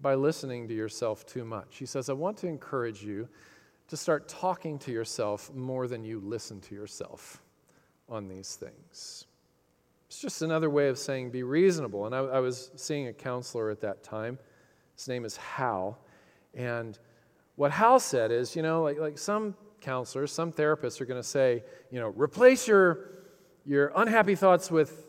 by 0.00 0.14
listening 0.14 0.68
to 0.68 0.74
yourself 0.74 1.26
too 1.26 1.44
much. 1.44 1.76
He 1.78 1.86
says, 1.86 2.08
I 2.08 2.12
want 2.12 2.36
to 2.38 2.46
encourage 2.46 3.02
you 3.02 3.28
to 3.88 3.96
start 3.96 4.28
talking 4.28 4.78
to 4.80 4.92
yourself 4.92 5.52
more 5.54 5.88
than 5.88 6.04
you 6.04 6.20
listen 6.20 6.60
to 6.60 6.74
yourself 6.74 7.42
on 8.08 8.28
these 8.28 8.54
things. 8.54 9.26
It's 10.06 10.20
just 10.20 10.42
another 10.42 10.70
way 10.70 10.88
of 10.88 10.98
saying 10.98 11.30
be 11.30 11.42
reasonable. 11.42 12.06
And 12.06 12.14
I, 12.14 12.18
I 12.18 12.40
was 12.40 12.70
seeing 12.76 13.08
a 13.08 13.12
counselor 13.12 13.70
at 13.70 13.80
that 13.80 14.02
time. 14.02 14.38
His 14.96 15.08
name 15.08 15.24
is 15.24 15.36
Hal. 15.36 15.98
And 16.54 16.98
what 17.56 17.70
Hal 17.70 17.98
said 17.98 18.30
is, 18.30 18.56
you 18.56 18.62
know, 18.62 18.82
like, 18.82 18.98
like 18.98 19.18
some 19.18 19.54
counselors, 19.80 20.32
some 20.32 20.52
therapists 20.52 21.00
are 21.00 21.04
going 21.04 21.20
to 21.20 21.28
say, 21.28 21.62
you 21.90 22.00
know, 22.00 22.08
replace 22.10 22.66
your, 22.66 23.17
your 23.68 23.92
unhappy 23.94 24.34
thoughts 24.34 24.70
with, 24.70 25.06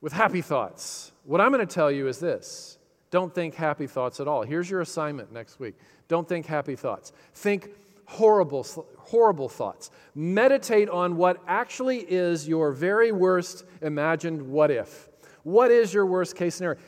with 0.00 0.12
happy 0.12 0.40
thoughts. 0.40 1.10
What 1.24 1.40
I'm 1.40 1.52
going 1.52 1.66
to 1.66 1.74
tell 1.74 1.90
you 1.90 2.06
is 2.06 2.20
this 2.20 2.78
don't 3.10 3.34
think 3.34 3.54
happy 3.56 3.86
thoughts 3.86 4.20
at 4.20 4.28
all. 4.28 4.42
Here's 4.42 4.70
your 4.70 4.80
assignment 4.80 5.32
next 5.32 5.58
week. 5.58 5.74
Don't 6.06 6.28
think 6.28 6.46
happy 6.46 6.76
thoughts. 6.76 7.12
Think 7.34 7.70
horrible, 8.06 8.64
horrible 8.96 9.48
thoughts. 9.48 9.90
Meditate 10.14 10.88
on 10.88 11.16
what 11.16 11.42
actually 11.48 11.98
is 11.98 12.46
your 12.46 12.70
very 12.70 13.10
worst 13.10 13.64
imagined 13.82 14.40
what 14.42 14.70
if. 14.70 15.08
What 15.42 15.70
is 15.70 15.92
your 15.92 16.06
worst 16.06 16.36
case 16.36 16.54
scenario? 16.54 16.78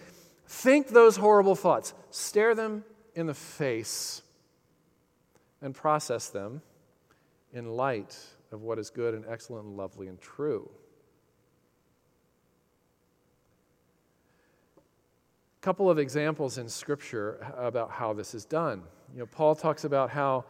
Think 0.47 0.89
those 0.89 1.17
horrible 1.17 1.57
thoughts. 1.57 1.95
Stare 2.11 2.55
them 2.55 2.85
in 3.15 3.27
the 3.27 3.35
face 3.35 4.23
and 5.61 5.75
process 5.75 6.29
them 6.29 6.63
in 7.53 7.67
light 7.67 8.17
of 8.53 8.63
what 8.63 8.79
is 8.79 8.91
good 8.91 9.15
and 9.15 9.25
excellent 9.29 9.67
and 9.67 9.77
lovely 9.77 10.09
and 10.09 10.21
true. 10.21 10.71
A 15.61 15.63
couple 15.63 15.91
of 15.91 15.99
examples 15.99 16.59
in 16.59 16.69
Scripture 16.69 17.53
about 17.57 17.91
how 17.91 18.13
this 18.13 18.35
is 18.35 18.45
done. 18.45 18.83
You 19.13 19.21
know, 19.21 19.27
Paul 19.27 19.55
talks 19.55 19.85
about 19.85 20.11
how 20.11 20.45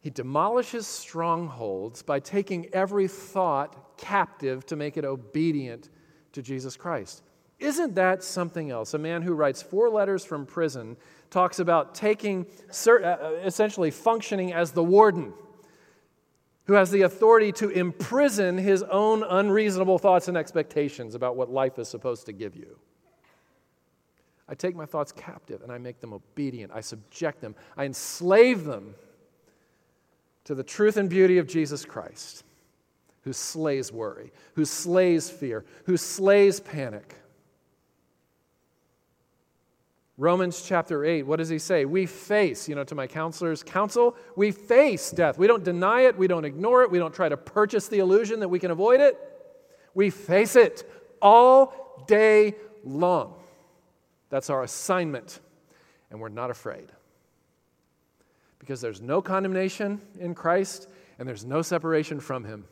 he 0.00 0.10
demolishes 0.10 0.86
strongholds 0.86 2.02
by 2.02 2.20
taking 2.20 2.66
every 2.74 3.08
thought 3.08 3.96
captive 3.96 4.66
to 4.66 4.76
make 4.76 4.96
it 4.96 5.04
obedient 5.04 5.88
to 6.32 6.42
Jesus 6.42 6.76
Christ. 6.76 7.22
Isn't 7.58 7.94
that 7.94 8.22
something 8.22 8.70
else? 8.70 8.94
A 8.94 8.98
man 8.98 9.22
who 9.22 9.32
writes 9.32 9.62
four 9.62 9.88
letters 9.88 10.24
from 10.24 10.44
prison 10.44 10.96
talks 11.30 11.58
about 11.58 11.94
taking, 11.94 12.46
uh, 12.86 13.30
essentially 13.44 13.90
functioning 13.90 14.52
as 14.52 14.72
the 14.72 14.84
warden, 14.84 15.32
who 16.66 16.74
has 16.74 16.90
the 16.90 17.02
authority 17.02 17.52
to 17.52 17.68
imprison 17.68 18.56
his 18.56 18.82
own 18.84 19.22
unreasonable 19.22 19.98
thoughts 19.98 20.28
and 20.28 20.36
expectations 20.36 21.14
about 21.14 21.36
what 21.36 21.50
life 21.50 21.78
is 21.78 21.88
supposed 21.88 22.26
to 22.26 22.32
give 22.32 22.56
you. 22.56 22.78
I 24.48 24.54
take 24.54 24.76
my 24.76 24.86
thoughts 24.86 25.12
captive 25.12 25.62
and 25.62 25.72
I 25.72 25.78
make 25.78 26.00
them 26.00 26.12
obedient. 26.12 26.72
I 26.74 26.80
subject 26.80 27.40
them. 27.40 27.54
I 27.76 27.84
enslave 27.84 28.64
them 28.64 28.94
to 30.44 30.54
the 30.54 30.62
truth 30.62 30.96
and 30.96 31.08
beauty 31.08 31.38
of 31.38 31.46
Jesus 31.46 31.84
Christ, 31.84 32.44
who 33.22 33.32
slays 33.32 33.90
worry, 33.90 34.32
who 34.54 34.64
slays 34.64 35.30
fear, 35.30 35.64
who 35.84 35.96
slays 35.96 36.60
panic. 36.60 37.16
Romans 40.16 40.62
chapter 40.62 41.04
8, 41.04 41.24
what 41.24 41.36
does 41.36 41.48
he 41.48 41.58
say? 41.58 41.84
We 41.84 42.06
face, 42.06 42.68
you 42.68 42.76
know, 42.76 42.84
to 42.84 42.94
my 42.94 43.08
counselor's 43.08 43.64
counsel, 43.64 44.16
we 44.36 44.52
face 44.52 45.10
death. 45.10 45.38
We 45.38 45.48
don't 45.48 45.64
deny 45.64 46.02
it, 46.02 46.16
we 46.16 46.28
don't 46.28 46.44
ignore 46.44 46.82
it, 46.82 46.90
we 46.90 46.98
don't 46.98 47.14
try 47.14 47.28
to 47.28 47.36
purchase 47.36 47.88
the 47.88 47.98
illusion 47.98 48.38
that 48.40 48.48
we 48.48 48.60
can 48.60 48.70
avoid 48.70 49.00
it. 49.00 49.18
We 49.92 50.10
face 50.10 50.54
it 50.54 50.88
all 51.20 52.04
day 52.06 52.54
long. 52.84 53.34
That's 54.30 54.50
our 54.50 54.62
assignment, 54.62 55.40
and 56.10 56.20
we're 56.20 56.28
not 56.28 56.50
afraid. 56.50 56.92
Because 58.60 58.80
there's 58.80 59.00
no 59.00 59.20
condemnation 59.20 60.00
in 60.20 60.34
Christ, 60.34 60.88
and 61.18 61.28
there's 61.28 61.44
no 61.44 61.60
separation 61.60 62.20
from 62.20 62.44
Him. 62.44 62.66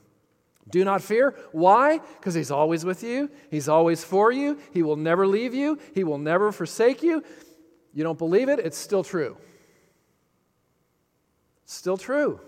Do 0.68 0.84
not 0.84 1.02
fear. 1.02 1.34
Why? 1.52 1.98
Because 1.98 2.34
He's 2.34 2.50
always 2.50 2.84
with 2.84 3.02
you, 3.02 3.30
He's 3.50 3.68
always 3.68 4.04
for 4.04 4.32
you, 4.32 4.58
He 4.72 4.82
will 4.82 4.96
never 4.96 5.26
leave 5.26 5.54
you, 5.54 5.78
He 5.94 6.04
will 6.04 6.18
never 6.18 6.52
forsake 6.52 7.02
you. 7.02 7.22
You 7.92 8.04
don't 8.04 8.18
believe 8.18 8.48
it? 8.48 8.58
It's 8.58 8.78
still 8.78 9.04
true. 9.04 9.36
It's 11.64 11.74
still 11.74 11.96
true. 11.96 12.40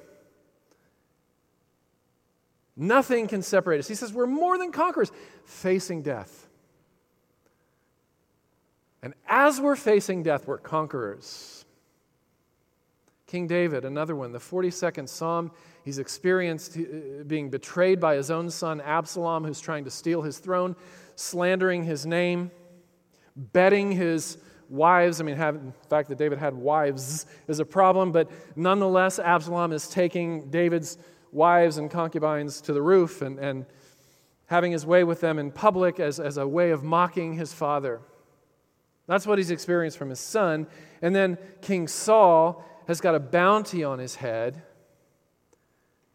Nothing 2.76 3.28
can 3.28 3.42
separate 3.42 3.78
us. 3.78 3.88
He 3.88 3.94
says 3.94 4.12
we're 4.12 4.26
more 4.26 4.58
than 4.58 4.72
conquerors, 4.72 5.12
facing 5.44 6.02
death. 6.02 6.48
And 9.02 9.14
as 9.28 9.60
we're 9.60 9.76
facing 9.76 10.22
death, 10.22 10.46
we're 10.46 10.58
conquerors. 10.58 11.63
King 13.34 13.48
David, 13.48 13.84
another 13.84 14.14
one, 14.14 14.30
the 14.30 14.38
42nd 14.38 15.08
Psalm, 15.08 15.50
he's 15.84 15.98
experienced 15.98 16.78
uh, 16.78 17.24
being 17.26 17.50
betrayed 17.50 17.98
by 17.98 18.14
his 18.14 18.30
own 18.30 18.48
son 18.48 18.80
Absalom, 18.80 19.42
who's 19.42 19.58
trying 19.60 19.82
to 19.86 19.90
steal 19.90 20.22
his 20.22 20.38
throne, 20.38 20.76
slandering 21.16 21.82
his 21.82 22.06
name, 22.06 22.52
betting 23.34 23.90
his 23.90 24.38
wives. 24.68 25.20
I 25.20 25.24
mean, 25.24 25.34
have, 25.34 25.60
the 25.64 25.88
fact 25.88 26.10
that 26.10 26.18
David 26.18 26.38
had 26.38 26.54
wives 26.54 27.26
is 27.48 27.58
a 27.58 27.64
problem, 27.64 28.12
but 28.12 28.30
nonetheless, 28.54 29.18
Absalom 29.18 29.72
is 29.72 29.88
taking 29.88 30.48
David's 30.48 30.96
wives 31.32 31.76
and 31.76 31.90
concubines 31.90 32.60
to 32.60 32.72
the 32.72 32.82
roof 32.82 33.20
and, 33.20 33.40
and 33.40 33.66
having 34.46 34.70
his 34.70 34.86
way 34.86 35.02
with 35.02 35.20
them 35.20 35.40
in 35.40 35.50
public 35.50 35.98
as, 35.98 36.20
as 36.20 36.36
a 36.36 36.46
way 36.46 36.70
of 36.70 36.84
mocking 36.84 37.34
his 37.34 37.52
father. 37.52 38.00
That's 39.08 39.26
what 39.26 39.38
he's 39.38 39.50
experienced 39.50 39.98
from 39.98 40.10
his 40.10 40.20
son. 40.20 40.68
And 41.02 41.16
then 41.16 41.36
King 41.60 41.88
Saul 41.88 42.64
has 42.86 43.00
got 43.00 43.14
a 43.14 43.20
bounty 43.20 43.84
on 43.84 43.98
his 43.98 44.16
head. 44.16 44.62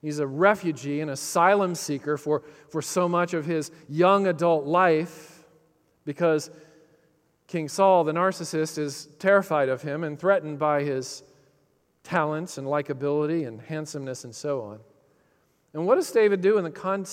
He's 0.02 0.20
a 0.20 0.28
refugee, 0.28 1.02
an 1.02 1.10
asylum 1.10 1.76
seeker 1.76 2.18
for, 2.18 2.44
for 2.70 2.82
so 2.82 3.10
much 3.10 3.34
of 3.34 3.46
his 3.46 3.72
young 3.90 4.28
adult 4.28 4.66
life 4.66 5.46
because 6.06 6.50
King 7.48 7.68
Saul, 7.68 8.04
the 8.04 8.14
narcissist, 8.14 8.78
is 8.78 9.10
terrified 9.20 9.70
of 9.70 9.82
him 9.82 10.04
and 10.04 10.18
threatened 10.18 10.60
by 10.60 10.84
his 10.84 11.24
talents 12.04 12.58
and 12.58 12.66
likability 12.66 13.48
and 13.48 13.60
handsomeness 13.60 14.24
and 14.24 14.34
so 14.34 14.62
on. 14.62 14.80
And 15.74 15.86
what 15.86 15.96
does 15.96 16.12
David 16.12 16.42
do 16.42 16.58
in 16.58 16.64
the 16.64 16.72
con- 16.72 17.06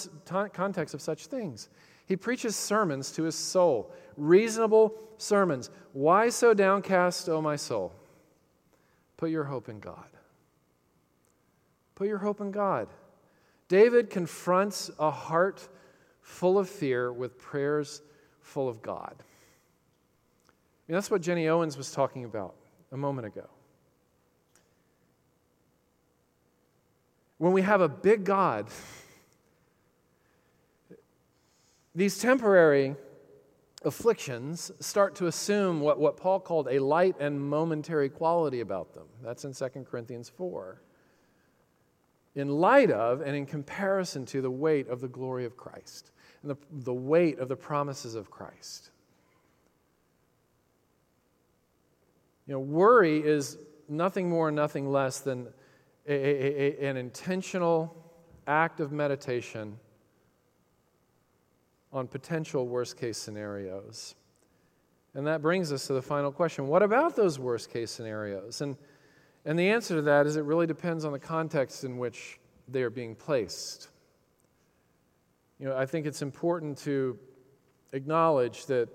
context 0.53 0.95
of 0.95 1.03
such 1.03 1.27
things? 1.27 1.69
He 2.07 2.17
preaches 2.17 2.55
sermons 2.55 3.11
to 3.13 3.25
his 3.25 3.35
soul, 3.35 3.93
reasonable 4.17 4.95
sermons. 5.19 5.71
Why 5.93 6.29
so 6.29 6.55
downcast, 6.55 7.29
O 7.29 7.43
my 7.43 7.57
soul? 7.57 7.93
Put 9.17 9.31
your 9.31 9.45
hope 9.45 9.69
in 9.69 9.81
God. 9.81 10.09
Put 11.95 12.09
your 12.09 12.19
hope 12.19 12.41
in 12.41 12.51
God. 12.51 12.89
David 13.69 14.11
confronts 14.11 14.91
a 14.99 15.11
heart 15.11 15.69
full 16.21 16.59
of 16.59 16.69
fear 16.69 17.13
with 17.13 17.39
prayers 17.39 18.03
full 18.41 18.69
of 18.69 18.83
God. 18.83 19.15
I 19.19 20.93
mean, 20.93 20.95
that's 20.95 21.11
what 21.11 21.23
Jenny 21.23 21.49
Owens 21.49 21.77
was 21.77 21.91
talking 21.91 22.25
about 22.25 22.55
a 22.93 22.97
moment 22.97 23.27
ago. 23.27 23.49
When 27.39 27.53
we 27.53 27.63
have 27.63 27.81
a 27.81 27.89
big 27.89 28.25
God, 28.25 28.69
these 31.95 32.19
temporary 32.19 32.95
afflictions 33.87 34.73
start 34.81 35.15
to 35.15 35.29
assume 35.29 35.81
what, 35.81 35.99
what 35.99 36.17
Paul 36.17 36.41
called 36.41 36.69
a 36.69 36.81
light 36.81 37.15
and 37.21 37.41
momentary 37.41 38.09
quality 38.09 38.61
about 38.61 38.93
them. 38.93 39.07
That's 39.23 39.45
in 39.45 39.55
2 39.55 39.87
Corinthians 39.89 40.29
4. 40.29 40.83
In 42.35 42.49
light 42.49 42.91
of 42.91 43.23
and 43.23 43.35
in 43.35 43.47
comparison 43.47 44.27
to 44.27 44.43
the 44.43 44.51
weight 44.51 44.89
of 44.89 45.01
the 45.01 45.09
glory 45.09 45.45
of 45.45 45.57
Christ 45.57 46.11
and 46.43 46.51
the, 46.51 46.57
the 46.85 46.93
weight 46.93 47.39
of 47.39 47.49
the 47.49 47.57
promises 47.57 48.17
of 48.17 48.31
Christ. 48.31 48.91
You 52.47 52.55
know, 52.55 52.61
worry 52.61 53.25
is 53.25 53.57
nothing 53.89 54.29
more, 54.29 54.49
and 54.49 54.57
nothing 54.57 54.91
less 54.91 55.21
than 55.21 55.49
a, 56.09 56.13
a, 56.13 56.85
a, 56.85 56.91
an 56.91 56.97
intentional 56.97 57.97
act 58.47 58.81
of 58.81 58.93
meditation 58.93 59.79
on 61.97 62.07
potential 62.07 62.67
worst 62.67 62.99
case 62.99 63.17
scenarios. 63.17 64.15
And 65.15 65.27
that 65.27 65.41
brings 65.41 65.73
us 65.73 65.87
to 65.87 65.95
the 65.95 66.03
final 66.03 66.31
question 66.31 66.69
what 66.69 66.83
about 66.83 67.17
those 67.17 67.39
worst 67.39 67.71
case 67.71 67.91
scenarios? 67.91 68.61
And, 68.61 68.77
and 69.47 69.59
the 69.59 69.71
answer 69.71 69.97
to 69.97 70.03
that 70.03 70.27
is 70.27 70.37
it 70.37 70.45
really 70.45 70.67
depends 70.67 71.07
on 71.07 71.13
the 71.13 71.19
context 71.19 71.85
in 71.85 71.97
which 71.97 72.39
they 72.69 72.83
are 72.83 72.91
being 72.91 73.15
placed. 73.15 73.89
You 75.59 75.69
know, 75.69 75.77
I 75.77 75.87
think 75.87 76.05
it's 76.05 76.21
important 76.21 76.77
to 76.79 77.19
acknowledge 77.93 78.67
that 78.67 78.91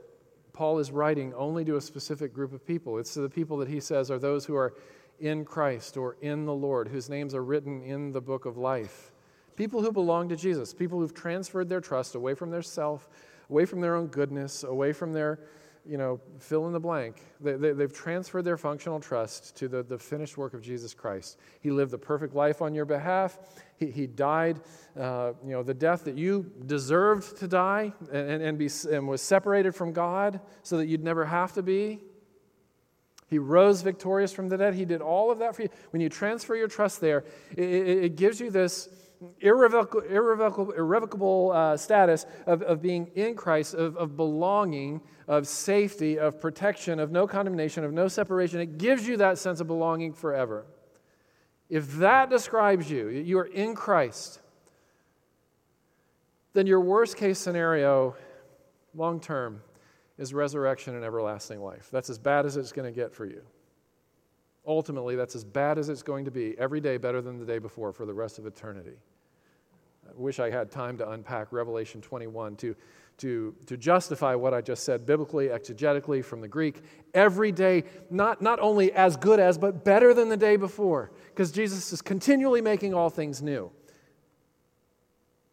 Paul 0.53 0.77
is 0.77 0.91
writing 0.91 1.33
only 1.33 1.65
to 1.65 1.77
a 1.77 1.81
specific 1.81 2.33
group 2.33 2.53
of 2.53 2.65
people. 2.67 2.99
It's 2.99 3.15
to 3.15 3.21
the 3.21 3.29
people 3.29 3.57
that 3.57 3.67
he 3.67 3.79
says 3.79 4.11
are 4.11 4.19
those 4.19 4.45
who 4.45 4.55
are 4.55 4.75
in 5.19 5.43
Christ 5.43 5.97
or 5.97 6.17
in 6.21 6.45
the 6.45 6.53
Lord, 6.53 6.87
whose 6.87 7.09
names 7.09 7.33
are 7.33 7.43
written 7.43 7.81
in 7.81 8.11
the 8.11 8.21
book 8.21 8.45
of 8.45 8.57
life 8.57 9.10
People 9.55 9.81
who 9.81 9.91
belong 9.91 10.29
to 10.29 10.35
Jesus, 10.35 10.73
people 10.73 10.99
who've 10.99 11.13
transferred 11.13 11.69
their 11.69 11.81
trust 11.81 12.15
away 12.15 12.33
from 12.33 12.49
their 12.49 12.61
self, 12.61 13.09
away 13.49 13.65
from 13.65 13.81
their 13.81 13.95
own 13.95 14.07
goodness, 14.07 14.63
away 14.63 14.93
from 14.93 15.11
their, 15.13 15.39
you 15.85 15.97
know, 15.97 16.19
fill 16.39 16.67
in 16.67 16.73
the 16.73 16.79
blank. 16.79 17.17
They, 17.41 17.53
they, 17.53 17.73
they've 17.73 17.93
transferred 17.93 18.43
their 18.43 18.57
functional 18.57 18.99
trust 18.99 19.55
to 19.57 19.67
the, 19.67 19.83
the 19.83 19.97
finished 19.97 20.37
work 20.37 20.53
of 20.53 20.61
Jesus 20.61 20.93
Christ. 20.93 21.37
He 21.59 21.69
lived 21.69 21.91
the 21.91 21.97
perfect 21.97 22.33
life 22.33 22.61
on 22.61 22.73
your 22.73 22.85
behalf. 22.85 23.37
He, 23.77 23.91
he 23.91 24.07
died, 24.07 24.61
uh, 24.99 25.33
you 25.43 25.51
know, 25.51 25.63
the 25.63 25.73
death 25.73 26.05
that 26.05 26.17
you 26.17 26.51
deserved 26.65 27.37
to 27.37 27.47
die 27.47 27.93
and, 28.11 28.41
and, 28.41 28.57
be, 28.57 28.69
and 28.89 29.07
was 29.07 29.21
separated 29.21 29.75
from 29.75 29.91
God 29.91 30.39
so 30.63 30.77
that 30.77 30.87
you'd 30.87 31.03
never 31.03 31.25
have 31.25 31.53
to 31.53 31.61
be. 31.61 31.99
He 33.27 33.39
rose 33.39 33.81
victorious 33.81 34.33
from 34.33 34.49
the 34.49 34.57
dead. 34.57 34.73
He 34.73 34.83
did 34.83 35.01
all 35.01 35.31
of 35.31 35.39
that 35.39 35.55
for 35.55 35.61
you. 35.63 35.69
When 35.91 36.01
you 36.01 36.09
transfer 36.09 36.53
your 36.53 36.67
trust 36.67 36.99
there, 36.99 37.23
it, 37.55 37.63
it, 37.63 38.03
it 38.03 38.15
gives 38.17 38.41
you 38.41 38.51
this 38.51 38.89
irrevocable, 39.39 40.01
irrevocable, 40.01 40.71
irrevocable 40.71 41.51
uh, 41.51 41.77
status 41.77 42.25
of, 42.45 42.61
of 42.63 42.81
being 42.81 43.11
in 43.15 43.35
Christ, 43.35 43.73
of, 43.73 43.95
of 43.97 44.15
belonging, 44.15 45.01
of 45.27 45.47
safety, 45.47 46.17
of 46.17 46.39
protection, 46.39 46.99
of 46.99 47.11
no 47.11 47.27
condemnation, 47.27 47.83
of 47.83 47.93
no 47.93 48.07
separation. 48.07 48.59
It 48.59 48.77
gives 48.77 49.07
you 49.07 49.17
that 49.17 49.37
sense 49.37 49.59
of 49.59 49.67
belonging 49.67 50.13
forever. 50.13 50.65
If 51.69 51.93
that 51.93 52.29
describes 52.29 52.89
you, 52.89 53.09
you 53.09 53.37
are 53.39 53.45
in 53.45 53.75
Christ, 53.75 54.41
then 56.53 56.67
your 56.67 56.81
worst 56.81 57.15
case 57.15 57.39
scenario, 57.39 58.15
long 58.93 59.19
term, 59.19 59.61
is 60.17 60.33
resurrection 60.33 60.95
and 60.95 61.05
everlasting 61.05 61.61
life. 61.61 61.89
That's 61.91 62.09
as 62.09 62.19
bad 62.19 62.45
as 62.45 62.57
it's 62.57 62.71
going 62.71 62.91
to 62.91 62.95
get 62.95 63.13
for 63.13 63.25
you. 63.25 63.41
Ultimately, 64.67 65.15
that's 65.15 65.35
as 65.35 65.43
bad 65.43 65.79
as 65.79 65.89
it's 65.89 66.03
going 66.03 66.25
to 66.25 66.31
be, 66.31 66.55
every 66.59 66.81
day 66.81 66.97
better 66.97 67.21
than 67.21 67.39
the 67.39 67.45
day 67.45 67.57
before 67.57 67.91
for 67.91 68.05
the 68.05 68.13
rest 68.13 68.37
of 68.37 68.45
eternity. 68.45 68.97
Wish 70.21 70.39
I 70.39 70.49
had 70.49 70.71
time 70.71 70.97
to 70.99 71.09
unpack 71.09 71.51
Revelation 71.51 72.01
21 72.01 72.55
to, 72.57 72.75
to, 73.17 73.55
to 73.65 73.77
justify 73.77 74.35
what 74.35 74.53
I 74.53 74.61
just 74.61 74.83
said 74.83 75.05
biblically, 75.05 75.47
exegetically, 75.47 76.23
from 76.23 76.41
the 76.41 76.47
Greek. 76.47 76.81
Every 77.13 77.51
day, 77.51 77.83
not, 78.09 78.41
not 78.41 78.59
only 78.59 78.91
as 78.93 79.17
good 79.17 79.39
as, 79.39 79.57
but 79.57 79.83
better 79.83 80.13
than 80.13 80.29
the 80.29 80.37
day 80.37 80.55
before, 80.55 81.11
because 81.27 81.51
Jesus 81.51 81.91
is 81.91 82.01
continually 82.01 82.61
making 82.61 82.93
all 82.93 83.09
things 83.09 83.41
new. 83.41 83.71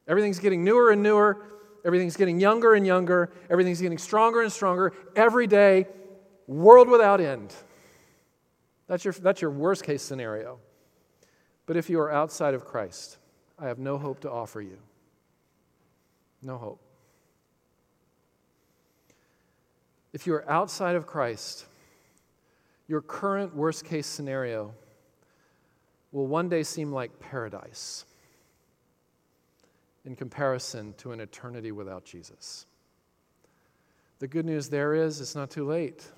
Everything's 0.07 0.39
getting 0.39 0.65
newer 0.65 0.91
and 0.91 1.03
newer 1.03 1.45
Everything's 1.85 2.17
getting 2.17 2.41
younger 2.41 2.75
and 2.75 2.87
younger. 2.87 3.33
Everything's 3.49 3.81
getting 3.81 3.99
stronger 3.99 4.43
and 4.43 4.53
stronger. 4.53 4.93
Every 5.17 5.47
day, 5.47 5.87
world 6.47 6.89
without 6.89 7.21
end. 7.21 7.55
That's 8.87 9.05
your, 9.05 9.15
that's 9.15 9.41
your 9.41 9.51
worst 9.51 9.85
case 9.85 10.03
scenario. 10.03 10.59
But 11.67 11.77
if 11.77 11.91
you 11.91 12.01
are 12.01 12.11
outside 12.11 12.55
of 12.55 12.65
Christ, 12.65 13.19
I 13.61 13.67
have 13.67 13.79
no 13.79 13.99
hope 13.99 14.21
to 14.21 14.31
offer 14.31 14.61
you. 14.61 14.79
No 16.43 16.57
hope. 16.57 16.81
If 20.13 20.27
you 20.27 20.35
are 20.35 20.49
outside 20.49 20.97
of 20.97 21.07
Christ, 21.07 21.67
your 22.87 23.03
current 23.03 23.55
worst 23.55 23.85
case 23.85 24.07
scenario 24.07 24.73
will 26.13 26.27
one 26.27 26.49
day 26.49 26.63
seem 26.63 26.93
like 26.93 27.19
paradise 27.21 28.05
in 30.05 30.17
comparison 30.17 30.95
to 30.99 31.13
an 31.13 31.21
eternity 31.21 31.73
without 31.73 32.05
Jesus. 32.05 32.67
The 34.21 34.27
good 34.27 34.47
news 34.47 34.69
there 34.69 34.95
is 34.95 35.21
it's 35.21 35.35
not 35.35 35.51
too 35.51 35.67
late. 35.67 36.11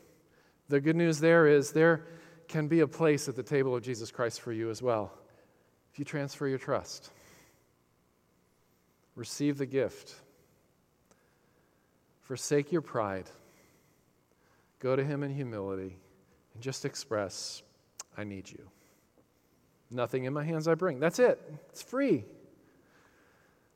The 0.68 0.80
good 0.80 0.96
news 0.96 1.18
there 1.18 1.48
is 1.48 1.72
there 1.72 2.06
can 2.46 2.68
be 2.68 2.80
a 2.80 2.86
place 2.86 3.28
at 3.28 3.34
the 3.34 3.42
table 3.42 3.74
of 3.74 3.82
Jesus 3.82 4.10
Christ 4.10 4.40
for 4.40 4.52
you 4.52 4.70
as 4.70 4.80
well 4.80 5.12
if 5.92 5.98
you 5.98 6.04
transfer 6.04 6.46
your 6.46 6.58
trust. 6.58 7.10
Receive 9.20 9.58
the 9.58 9.66
gift. 9.66 10.14
Forsake 12.22 12.72
your 12.72 12.80
pride. 12.80 13.28
Go 14.78 14.96
to 14.96 15.04
Him 15.04 15.22
in 15.22 15.30
humility 15.30 15.98
and 16.54 16.62
just 16.62 16.86
express, 16.86 17.62
I 18.16 18.24
need 18.24 18.50
you. 18.50 18.66
Nothing 19.90 20.24
in 20.24 20.32
my 20.32 20.42
hands 20.42 20.66
I 20.66 20.74
bring. 20.74 21.00
That's 21.00 21.18
it. 21.18 21.38
It's 21.68 21.82
free. 21.82 22.24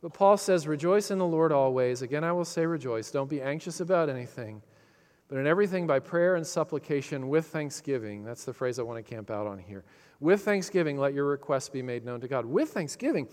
But 0.00 0.14
Paul 0.14 0.38
says, 0.38 0.66
Rejoice 0.66 1.10
in 1.10 1.18
the 1.18 1.26
Lord 1.26 1.52
always. 1.52 2.00
Again, 2.00 2.24
I 2.24 2.32
will 2.32 2.46
say, 2.46 2.64
Rejoice. 2.64 3.10
Don't 3.10 3.28
be 3.28 3.42
anxious 3.42 3.80
about 3.80 4.08
anything, 4.08 4.62
but 5.28 5.36
in 5.36 5.46
everything 5.46 5.86
by 5.86 5.98
prayer 5.98 6.36
and 6.36 6.46
supplication 6.46 7.28
with 7.28 7.48
thanksgiving. 7.48 8.24
That's 8.24 8.44
the 8.44 8.54
phrase 8.54 8.78
I 8.78 8.82
want 8.82 9.04
to 9.04 9.14
camp 9.14 9.30
out 9.30 9.46
on 9.46 9.58
here. 9.58 9.84
With 10.20 10.40
thanksgiving, 10.40 10.96
let 10.96 11.12
your 11.12 11.26
requests 11.26 11.68
be 11.68 11.82
made 11.82 12.02
known 12.02 12.22
to 12.22 12.28
God. 12.28 12.46
With 12.46 12.70
thanksgiving. 12.70 13.28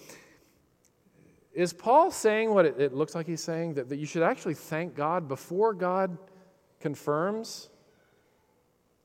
Is 1.53 1.73
Paul 1.73 2.11
saying 2.11 2.53
what 2.53 2.65
it, 2.65 2.79
it 2.79 2.93
looks 2.93 3.13
like 3.13 3.27
he's 3.27 3.43
saying? 3.43 3.73
That, 3.73 3.89
that 3.89 3.97
you 3.97 4.05
should 4.05 4.23
actually 4.23 4.53
thank 4.53 4.95
God 4.95 5.27
before 5.27 5.73
God 5.73 6.17
confirms 6.79 7.69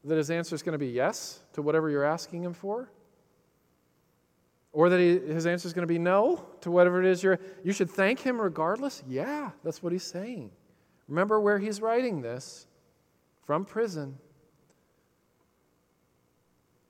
that 0.05 0.17
his 0.17 0.31
answer 0.31 0.55
is 0.55 0.63
going 0.63 0.73
to 0.73 0.79
be 0.79 0.89
yes 0.89 1.41
to 1.55 1.63
whatever 1.63 1.91
you're 1.91 2.05
asking 2.05 2.45
him 2.45 2.55
for? 2.55 2.89
Or 4.73 4.89
that 4.89 5.01
he, 5.01 5.19
his 5.19 5.47
answer 5.47 5.67
is 5.67 5.73
going 5.73 5.87
to 5.87 5.93
be 5.93 5.99
no 5.99 6.47
to 6.61 6.71
whatever 6.71 7.03
it 7.03 7.07
is 7.07 7.23
you're. 7.23 7.41
You 7.65 7.73
should 7.73 7.91
thank 7.91 8.21
him 8.21 8.41
regardless? 8.41 9.03
Yeah, 9.09 9.51
that's 9.65 9.83
what 9.83 9.93
he's 9.93 10.05
saying. 10.05 10.51
Remember 11.09 11.41
where 11.41 11.59
he's 11.59 11.81
writing 11.81 12.21
this 12.21 12.67
from 13.45 13.65
prison. 13.65 14.19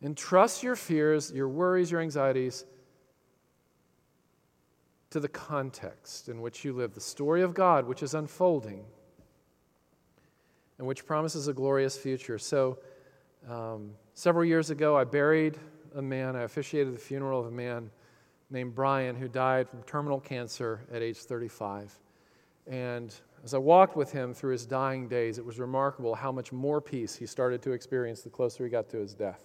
Entrust 0.03 0.63
your 0.63 0.77
fears, 0.77 1.33
your 1.33 1.49
worries, 1.49 1.91
your 1.91 2.01
anxieties 2.01 2.67
to 5.17 5.21
the 5.21 5.29
context 5.29 6.29
in 6.29 6.43
which 6.43 6.63
you 6.63 6.75
live, 6.75 6.93
the 6.93 7.01
story 7.01 7.41
of 7.41 7.55
God, 7.55 7.87
which 7.87 8.03
is 8.03 8.13
unfolding 8.13 8.85
and 10.77 10.87
which 10.87 11.07
promises 11.07 11.49
a 11.49 11.55
glorious 11.55 11.97
future. 11.97 12.39
So, 12.39 12.77
um, 13.49 13.93
several 14.13 14.45
years 14.45 14.69
ago, 14.69 14.95
I 14.95 15.05
buried 15.05 15.57
a 15.95 16.03
man, 16.03 16.37
I 16.37 16.43
officiated 16.43 16.95
the 16.95 16.99
funeral 16.99 17.41
of 17.41 17.47
a 17.47 17.51
man 17.51 17.91
named 18.51 18.75
Brian 18.75 19.17
who 19.17 19.27
died 19.27 19.71
from 19.71 19.83
terminal 19.85 20.21
cancer 20.21 20.83
at 20.93 21.01
age 21.01 21.17
35. 21.17 21.99
And 22.67 23.15
as 23.43 23.55
I 23.55 23.59
walked 23.59 23.97
with 23.97 24.13
him 24.13 24.35
through 24.35 24.53
his 24.53 24.67
dying 24.67 25.09
days, 25.09 25.39
it 25.39 25.47
was 25.47 25.59
remarkable 25.59 26.15
how 26.15 26.31
much 26.31 26.53
more 26.53 26.83
peace 26.83 27.17
he 27.17 27.25
started 27.25 27.63
to 27.63 27.73
experience 27.73 28.21
the 28.21 28.29
closer 28.29 28.65
he 28.65 28.71
got 28.71 28.91
to 28.91 28.99
his 28.99 29.15
death. 29.15 29.41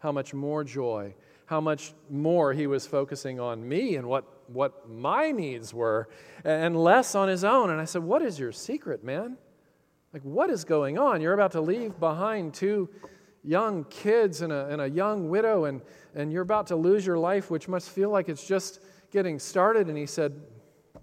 How 0.00 0.10
much 0.10 0.34
more 0.34 0.64
joy, 0.64 1.14
how 1.46 1.60
much 1.60 1.92
more 2.08 2.52
he 2.52 2.66
was 2.66 2.86
focusing 2.86 3.38
on 3.38 3.68
me 3.68 3.96
and 3.96 4.06
what, 4.06 4.24
what 4.52 4.88
my 4.88 5.30
needs 5.30 5.72
were, 5.72 6.08
and 6.44 6.76
less 6.76 7.14
on 7.14 7.28
his 7.28 7.44
own. 7.44 7.70
And 7.70 7.80
I 7.80 7.84
said, 7.84 8.02
What 8.02 8.22
is 8.22 8.38
your 8.38 8.52
secret, 8.52 9.04
man? 9.04 9.36
Like, 10.12 10.22
what 10.22 10.50
is 10.50 10.64
going 10.64 10.98
on? 10.98 11.20
You're 11.20 11.32
about 11.32 11.52
to 11.52 11.60
leave 11.60 11.98
behind 11.98 12.52
two 12.52 12.88
young 13.42 13.84
kids 13.84 14.42
and 14.42 14.52
a, 14.52 14.66
and 14.66 14.80
a 14.80 14.88
young 14.88 15.28
widow, 15.30 15.64
and, 15.64 15.80
and 16.14 16.32
you're 16.32 16.42
about 16.42 16.66
to 16.68 16.76
lose 16.76 17.06
your 17.06 17.18
life, 17.18 17.50
which 17.50 17.66
must 17.66 17.90
feel 17.90 18.10
like 18.10 18.28
it's 18.28 18.46
just 18.46 18.80
getting 19.10 19.38
started. 19.38 19.88
And 19.88 19.96
he 19.96 20.06
said, 20.06 20.34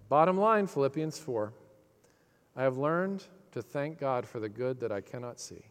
Bottom 0.10 0.38
line, 0.38 0.68
Philippians 0.68 1.20
4 1.20 1.54
I 2.56 2.64
have 2.64 2.78
learned 2.78 3.24
to 3.52 3.62
thank 3.62 4.00
God 4.00 4.28
for 4.28 4.40
the 4.40 4.50
good 4.50 4.80
that 4.82 4.92
I 4.92 5.02
cannot 5.02 5.40
see. 5.40 5.64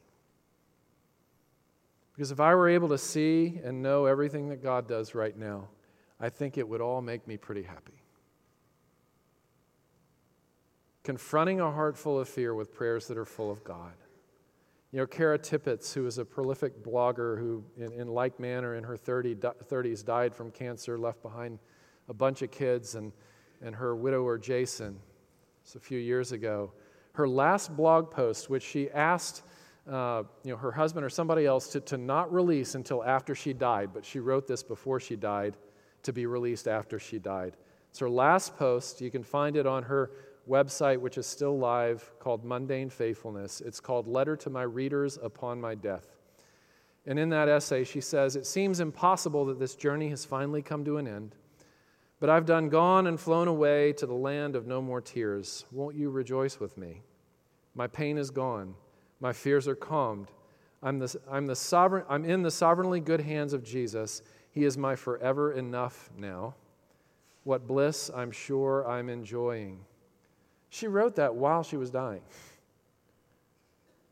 Because 2.12 2.32
if 2.32 2.40
I 2.40 2.54
were 2.54 2.68
able 2.68 2.88
to 2.88 2.98
see 2.98 3.60
and 3.62 3.82
know 3.82 4.06
everything 4.06 4.48
that 4.48 4.62
God 4.62 4.88
does 4.88 5.14
right 5.14 5.36
now, 5.36 5.68
I 6.20 6.28
think 6.28 6.58
it 6.58 6.68
would 6.68 6.80
all 6.80 7.00
make 7.00 7.26
me 7.28 7.36
pretty 7.36 7.62
happy. 7.62 8.02
Confronting 11.04 11.60
a 11.60 11.70
heart 11.70 11.96
full 11.96 12.18
of 12.18 12.28
fear 12.28 12.54
with 12.54 12.72
prayers 12.72 13.06
that 13.08 13.16
are 13.16 13.24
full 13.24 13.50
of 13.50 13.62
God. 13.64 13.94
You 14.90 14.98
know, 14.98 15.06
Kara 15.06 15.38
Tippett, 15.38 15.92
who 15.92 16.06
is 16.06 16.18
a 16.18 16.24
prolific 16.24 16.82
blogger 16.82 17.38
who, 17.38 17.62
in, 17.76 17.92
in 17.92 18.08
like 18.08 18.40
manner, 18.40 18.74
in 18.74 18.84
her 18.84 18.96
30, 18.96 19.36
30s, 19.36 20.04
died 20.04 20.34
from 20.34 20.50
cancer, 20.50 20.98
left 20.98 21.22
behind 21.22 21.58
a 22.08 22.14
bunch 22.14 22.42
of 22.42 22.50
kids, 22.50 22.94
and, 22.94 23.12
and 23.62 23.74
her 23.74 23.94
widower, 23.94 24.38
Jason, 24.38 24.98
it's 25.62 25.76
a 25.76 25.80
few 25.80 25.98
years 25.98 26.32
ago. 26.32 26.72
Her 27.12 27.28
last 27.28 27.76
blog 27.76 28.10
post, 28.10 28.48
which 28.48 28.62
she 28.62 28.90
asked 28.90 29.42
uh, 29.90 30.22
you 30.42 30.52
know, 30.52 30.56
her 30.56 30.72
husband 30.72 31.04
or 31.04 31.10
somebody 31.10 31.46
else 31.46 31.68
to, 31.68 31.80
to 31.80 31.96
not 31.96 32.32
release 32.32 32.74
until 32.74 33.04
after 33.04 33.34
she 33.34 33.52
died, 33.52 33.90
but 33.92 34.04
she 34.04 34.20
wrote 34.20 34.46
this 34.46 34.62
before 34.62 35.00
she 35.00 35.16
died 35.16 35.56
to 36.02 36.12
be 36.12 36.26
released 36.26 36.68
after 36.68 36.98
she 36.98 37.18
died. 37.18 37.56
It's 37.90 37.98
her 37.98 38.10
last 38.10 38.56
post. 38.56 39.00
You 39.00 39.10
can 39.10 39.22
find 39.22 39.56
it 39.56 39.66
on 39.66 39.82
her 39.84 40.10
website, 40.48 40.98
which 40.98 41.18
is 41.18 41.26
still 41.26 41.58
live, 41.58 42.10
called 42.18 42.44
Mundane 42.44 42.90
Faithfulness. 42.90 43.60
It's 43.60 43.80
called 43.80 44.06
Letter 44.06 44.36
to 44.36 44.50
My 44.50 44.62
Readers 44.62 45.18
Upon 45.22 45.60
My 45.60 45.74
Death. 45.74 46.16
And 47.06 47.18
in 47.18 47.30
that 47.30 47.48
essay, 47.48 47.84
she 47.84 48.00
says, 48.00 48.36
It 48.36 48.46
seems 48.46 48.80
impossible 48.80 49.46
that 49.46 49.58
this 49.58 49.74
journey 49.74 50.10
has 50.10 50.24
finally 50.24 50.62
come 50.62 50.84
to 50.84 50.98
an 50.98 51.08
end, 51.08 51.36
but 52.20 52.28
I've 52.28 52.46
done 52.46 52.68
gone 52.68 53.06
and 53.06 53.18
flown 53.18 53.48
away 53.48 53.92
to 53.94 54.06
the 54.06 54.14
land 54.14 54.56
of 54.56 54.66
no 54.66 54.82
more 54.82 55.00
tears. 55.00 55.64
Won't 55.72 55.96
you 55.96 56.10
rejoice 56.10 56.60
with 56.60 56.76
me? 56.76 57.02
My 57.74 57.86
pain 57.86 58.18
is 58.18 58.30
gone, 58.30 58.74
my 59.20 59.32
fears 59.32 59.68
are 59.68 59.76
calmed. 59.76 60.28
I'm, 60.80 61.00
the, 61.00 61.12
I'm, 61.28 61.46
the 61.46 61.56
sovereign, 61.56 62.04
I'm 62.08 62.24
in 62.24 62.42
the 62.42 62.52
sovereignly 62.52 63.00
good 63.00 63.20
hands 63.20 63.52
of 63.52 63.64
Jesus. 63.64 64.22
He 64.50 64.64
is 64.64 64.76
my 64.76 64.96
forever 64.96 65.52
enough 65.52 66.10
now. 66.16 66.54
what 67.44 67.66
bliss 67.66 68.10
I'm 68.14 68.30
sure 68.30 68.86
I'm 68.86 69.08
enjoying. 69.08 69.80
She 70.68 70.86
wrote 70.86 71.16
that 71.16 71.34
while 71.34 71.62
she 71.62 71.78
was 71.78 71.90
dying. 71.90 72.20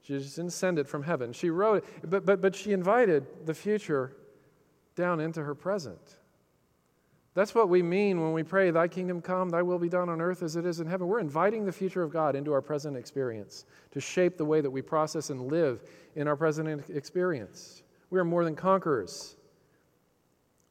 She 0.03 0.15
just 0.15 0.37
didn't 0.37 0.53
send 0.53 0.79
it 0.79 0.89
from 0.89 1.03
heaven. 1.03 1.33
She 1.33 1.51
wrote 1.51 1.79
it, 1.79 2.11
but, 2.11 2.25
but, 2.25 2.41
but 2.41 2.55
she 2.55 2.73
invited 2.73 3.27
the 3.45 3.53
future 3.53 4.13
down 4.95 5.21
into 5.21 5.43
her 5.43 5.55
present. 5.55 6.17
That's 7.35 7.55
what 7.55 7.69
we 7.69 7.83
mean 7.83 8.23
when 8.23 8.33
we 8.33 8.43
pray, 8.43 8.71
Thy 8.71 8.89
kingdom 8.89 9.21
come, 9.21 9.51
Thy 9.51 9.61
will 9.61 9.79
be 9.79 9.91
done 9.91 10.09
on 10.09 10.23
earth 10.23 10.43
as 10.43 10.57
it 10.57 10.65
is 10.65 10.81
in 10.81 10.87
heaven. 10.87 11.07
We're 11.07 11.21
inviting 11.21 11.67
the 11.67 11.73
future 11.73 12.03
of 12.03 12.11
God 12.11 12.35
into 12.35 12.55
our 12.55 12.63
present 12.63 12.97
experience 12.97 13.67
to 13.91 14.01
shape 14.01 14.39
the 14.39 14.45
way 14.47 14.63
that 14.63 14.71
we 14.71 14.81
process 14.81 15.29
and 15.29 15.53
live 15.53 15.83
in 16.15 16.27
our 16.27 16.37
present 16.37 16.89
experience. 16.89 17.83
We 18.09 18.19
are 18.19 18.25
more 18.25 18.45
than 18.45 18.57
conquerors. 18.57 19.36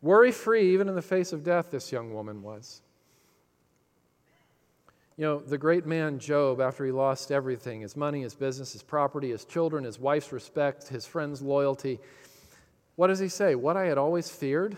Worry 0.02 0.32
free, 0.32 0.74
even 0.74 0.88
in 0.88 0.96
the 0.96 1.02
face 1.02 1.34
of 1.34 1.44
death, 1.44 1.72
this 1.72 1.92
young 1.92 2.14
woman 2.14 2.42
was. 2.44 2.82
You 5.18 5.26
know, 5.26 5.40
the 5.40 5.58
great 5.58 5.86
man 5.86 6.20
Job, 6.20 6.60
after 6.60 6.86
he 6.86 6.92
lost 6.92 7.32
everything 7.32 7.82
his 7.82 7.96
money, 7.96 8.22
his 8.22 8.36
business, 8.36 8.74
his 8.74 8.84
property, 8.84 9.32
his 9.32 9.46
children, 9.46 9.84
his 9.86 9.98
wife's 9.98 10.32
respect, 10.32 10.90
his 10.90 11.06
friends' 11.06 11.42
loyalty 11.42 12.00
what 12.96 13.08
does 13.08 13.20
he 13.20 13.28
say? 13.28 13.56
What 13.56 13.78
I 13.78 13.86
had 13.86 13.98
always 13.98 14.30
feared, 14.30 14.78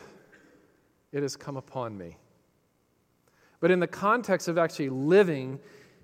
it 1.11 1.21
has 1.21 1.35
come 1.35 1.57
upon 1.57 1.97
me. 1.97 2.17
But 3.59 3.71
in 3.71 3.79
the 3.79 3.87
context 3.87 4.47
of 4.47 4.57
actually 4.57 4.89
living 4.89 5.59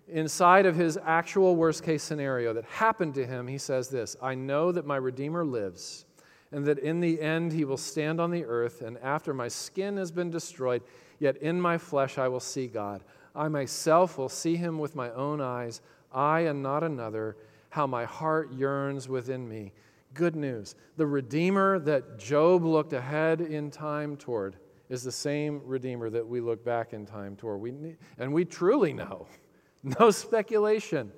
inside 0.08 0.66
of 0.66 0.76
his 0.76 0.98
actual 1.04 1.56
worst 1.56 1.84
case 1.84 2.04
scenario 2.04 2.54
that 2.54 2.66
happened 2.66 3.16
to 3.16 3.26
him, 3.26 3.48
he 3.48 3.58
says 3.58 3.90
this 3.90 4.16
I 4.22 4.36
know 4.36 4.72
that 4.72 4.86
my 4.86 4.96
Redeemer 4.96 5.44
lives, 5.46 6.06
and 6.54 6.66
that 6.66 6.80
in 6.80 7.00
the 7.00 7.20
end 7.20 7.52
he 7.52 7.66
will 7.66 7.78
stand 7.78 8.22
on 8.22 8.32
the 8.32 8.46
earth, 8.46 8.82
and 8.82 8.98
after 9.00 9.34
my 9.34 9.48
skin 9.48 9.98
has 9.98 10.12
been 10.12 10.30
destroyed, 10.30 10.84
yet 11.20 11.36
in 11.38 11.60
my 11.60 11.78
flesh 11.78 12.18
I 12.18 12.28
will 12.28 12.40
see 12.40 12.68
God. 12.68 13.04
I 13.36 13.48
myself 13.48 14.18
will 14.18 14.30
see 14.30 14.56
him 14.56 14.78
with 14.78 14.96
my 14.96 15.10
own 15.12 15.42
eyes, 15.42 15.82
I 16.12 16.42
and 16.42 16.62
not 16.62 16.84
another, 16.84 17.36
how 17.70 17.88
my 17.88 18.06
heart 18.06 18.54
yearns 18.54 19.10
within 19.10 19.50
me. 19.50 19.74
Good 20.14 20.36
news. 20.36 20.76
The 20.96 21.08
Redeemer 21.08 21.80
that 21.80 22.20
Job 22.20 22.64
looked 22.64 22.94
ahead 22.94 23.42
in 23.42 23.72
time 23.72 24.16
toward 24.16 24.56
is 24.90 25.02
the 25.02 25.12
same 25.12 25.60
Redeemer 25.66 26.12
that 26.12 26.28
we 26.28 26.40
look 26.40 26.64
back 26.64 26.94
in 26.94 27.08
time 27.08 27.36
toward. 27.36 27.60
We, 27.62 27.74
and 28.20 28.32
we 28.32 28.46
truly 28.46 28.94
know. 28.94 29.28
No 30.00 30.12
speculation. 30.12 31.12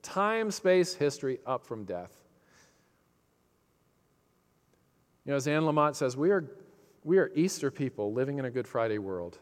Time, 0.00 0.52
space, 0.52 0.94
history, 0.94 1.40
up 1.44 1.66
from 1.66 1.84
death. 1.84 2.21
You 5.24 5.30
know, 5.30 5.36
as 5.36 5.46
Anne 5.46 5.62
Lamott 5.62 5.94
says, 5.94 6.16
we 6.16 6.30
are, 6.30 6.44
we 7.04 7.18
are 7.18 7.30
Easter 7.34 7.70
people 7.70 8.12
living 8.12 8.38
in 8.38 8.44
a 8.44 8.50
Good 8.50 8.66
Friday 8.66 8.98
world. 8.98 9.38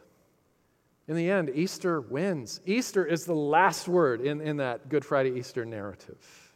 In 1.08 1.16
the 1.16 1.30
end, 1.30 1.50
Easter 1.54 2.00
wins. 2.00 2.60
Easter 2.66 3.04
is 3.04 3.24
the 3.24 3.34
last 3.34 3.88
word 3.88 4.20
in, 4.20 4.40
in 4.40 4.58
that 4.58 4.88
Good 4.88 5.04
Friday 5.04 5.30
Easter 5.38 5.64
narrative. 5.64 6.52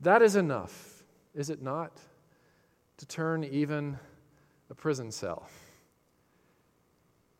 That 0.00 0.22
is 0.22 0.36
enough, 0.36 1.04
is 1.34 1.50
it 1.50 1.62
not, 1.62 1.98
to 2.98 3.06
turn 3.06 3.44
even 3.44 3.98
a 4.70 4.74
prison 4.74 5.10
cell 5.10 5.48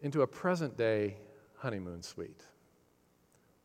into 0.00 0.22
a 0.22 0.26
present 0.26 0.76
day 0.76 1.16
honeymoon 1.59 2.02
suite? 2.02 2.42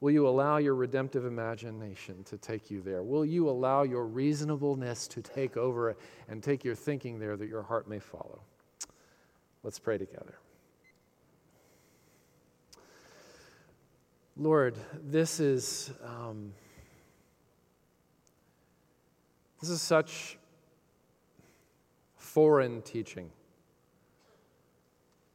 Will 0.02 0.12
you 0.12 0.28
allow 0.28 0.58
your 0.58 0.74
redemptive 0.74 1.26
imagination 1.26 2.24
to 2.24 2.38
take 2.38 2.72
you 2.72 2.82
there? 2.82 3.04
Will 3.04 3.24
you 3.24 3.48
allow 3.48 3.84
your 3.84 4.06
reasonableness 4.06 5.08
to 5.10 5.22
take 5.22 5.58
over 5.58 5.96
and 6.28 6.42
take 6.42 6.64
your 6.64 6.74
thinking 6.74 7.20
there 7.20 7.38
that 7.38 7.48
your 7.48 7.62
heart 7.62 7.88
may 7.88 8.00
follow? 8.00 8.42
Let's 9.64 9.78
pray 9.78 10.00
together. 10.00 10.40
Lord, 14.36 14.76
this 15.04 15.40
is. 15.40 15.92
Um, 16.04 16.54
this 19.62 19.70
is 19.70 19.82
such 19.84 20.40
foreign 22.18 22.82
teaching 22.82 23.30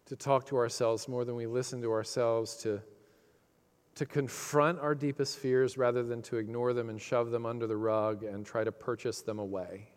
to 0.07 0.17
talk 0.17 0.47
to 0.47 0.57
ourselves 0.57 1.07
more 1.07 1.25
than 1.25 1.37
we 1.37 1.47
listen 1.47 1.81
to 1.83 1.93
ourselves, 1.93 2.57
to, 2.57 2.81
to 3.97 4.05
confront 4.05 4.79
our 4.79 4.95
deepest 4.95 5.39
fears 5.39 5.79
rather 5.79 6.03
than 6.03 6.21
to 6.21 6.37
ignore 6.37 6.75
them 6.75 6.91
and 6.91 7.01
shove 7.01 7.31
them 7.31 7.47
under 7.47 7.67
the 7.67 7.77
rug 7.77 8.23
and 8.23 8.45
try 8.45 8.63
to 8.63 8.71
purchase 8.71 9.23
them 9.23 9.39
away. 9.39 9.89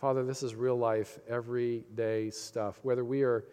Father, 0.00 0.24
this 0.24 0.42
is 0.42 0.54
real 0.54 0.78
life, 0.78 1.18
everyday 1.28 2.30
stuff. 2.30 2.80
Whether 2.82 3.04
we 3.04 3.22
are 3.22 3.44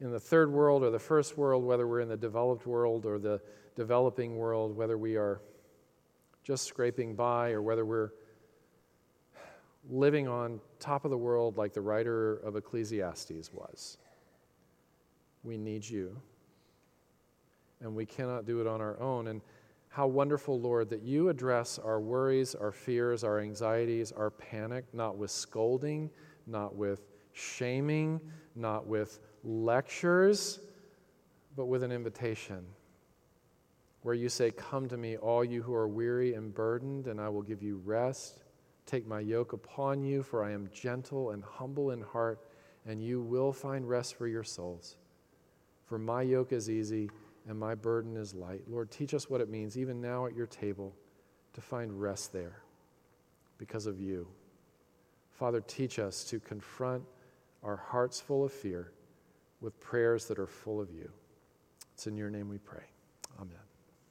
in 0.00 0.12
the 0.12 0.20
third 0.20 0.52
world 0.52 0.84
or 0.84 0.90
the 0.90 0.98
first 0.98 1.36
world, 1.36 1.64
whether 1.64 1.88
we're 1.88 2.00
in 2.00 2.08
the 2.08 2.16
developed 2.16 2.66
world 2.66 3.04
or 3.04 3.18
the 3.18 3.40
developing 3.74 4.36
world, 4.36 4.76
whether 4.76 4.96
we 4.96 5.16
are 5.16 5.40
just 6.44 6.66
scraping 6.66 7.16
by 7.16 7.50
or 7.50 7.62
whether 7.62 7.84
we're 7.84 8.10
living 9.90 10.28
on 10.28 10.60
top 10.78 11.04
of 11.04 11.10
the 11.10 11.18
world 11.18 11.56
like 11.56 11.72
the 11.72 11.80
writer 11.80 12.36
of 12.36 12.54
Ecclesiastes 12.54 13.52
was. 13.52 13.98
We 15.42 15.56
need 15.56 15.88
you. 15.88 16.20
And 17.80 17.94
we 17.94 18.06
cannot 18.06 18.46
do 18.46 18.60
it 18.60 18.66
on 18.66 18.80
our 18.80 19.00
own. 19.00 19.28
And 19.28 19.40
how 19.88 20.06
wonderful, 20.06 20.60
Lord, 20.60 20.88
that 20.90 21.02
you 21.02 21.28
address 21.28 21.78
our 21.78 22.00
worries, 22.00 22.54
our 22.54 22.72
fears, 22.72 23.24
our 23.24 23.40
anxieties, 23.40 24.12
our 24.12 24.30
panic, 24.30 24.84
not 24.92 25.16
with 25.16 25.30
scolding, 25.30 26.10
not 26.46 26.74
with 26.76 27.08
shaming, 27.32 28.20
not 28.54 28.86
with 28.86 29.20
lectures, 29.42 30.60
but 31.56 31.66
with 31.66 31.82
an 31.82 31.90
invitation 31.90 32.64
where 34.02 34.14
you 34.14 34.28
say, 34.28 34.50
Come 34.50 34.88
to 34.88 34.96
me, 34.96 35.16
all 35.16 35.44
you 35.44 35.62
who 35.62 35.74
are 35.74 35.88
weary 35.88 36.34
and 36.34 36.54
burdened, 36.54 37.06
and 37.06 37.20
I 37.20 37.28
will 37.28 37.42
give 37.42 37.62
you 37.62 37.80
rest. 37.84 38.42
Take 38.86 39.06
my 39.06 39.20
yoke 39.20 39.52
upon 39.52 40.02
you, 40.02 40.22
for 40.22 40.42
I 40.42 40.52
am 40.52 40.68
gentle 40.72 41.30
and 41.30 41.44
humble 41.44 41.90
in 41.90 42.00
heart, 42.00 42.40
and 42.86 43.02
you 43.02 43.20
will 43.20 43.52
find 43.52 43.88
rest 43.88 44.16
for 44.16 44.26
your 44.26 44.42
souls. 44.42 44.96
For 45.84 45.98
my 45.98 46.22
yoke 46.22 46.52
is 46.52 46.70
easy 46.70 47.10
and 47.50 47.58
my 47.58 47.74
burden 47.74 48.16
is 48.16 48.32
light. 48.32 48.62
Lord, 48.68 48.92
teach 48.92 49.12
us 49.12 49.28
what 49.28 49.40
it 49.40 49.50
means, 49.50 49.76
even 49.76 50.00
now 50.00 50.24
at 50.26 50.36
your 50.36 50.46
table, 50.46 50.94
to 51.52 51.60
find 51.60 52.00
rest 52.00 52.32
there 52.32 52.62
because 53.58 53.86
of 53.86 54.00
you. 54.00 54.28
Father, 55.32 55.60
teach 55.60 55.98
us 55.98 56.22
to 56.26 56.38
confront 56.38 57.02
our 57.64 57.74
hearts 57.74 58.20
full 58.20 58.44
of 58.44 58.52
fear 58.52 58.92
with 59.60 59.80
prayers 59.80 60.26
that 60.26 60.38
are 60.38 60.46
full 60.46 60.80
of 60.80 60.92
you. 60.92 61.10
It's 61.92 62.06
in 62.06 62.16
your 62.16 62.30
name 62.30 62.48
we 62.48 62.58
pray. 62.58 62.84
Amen. 63.40 63.69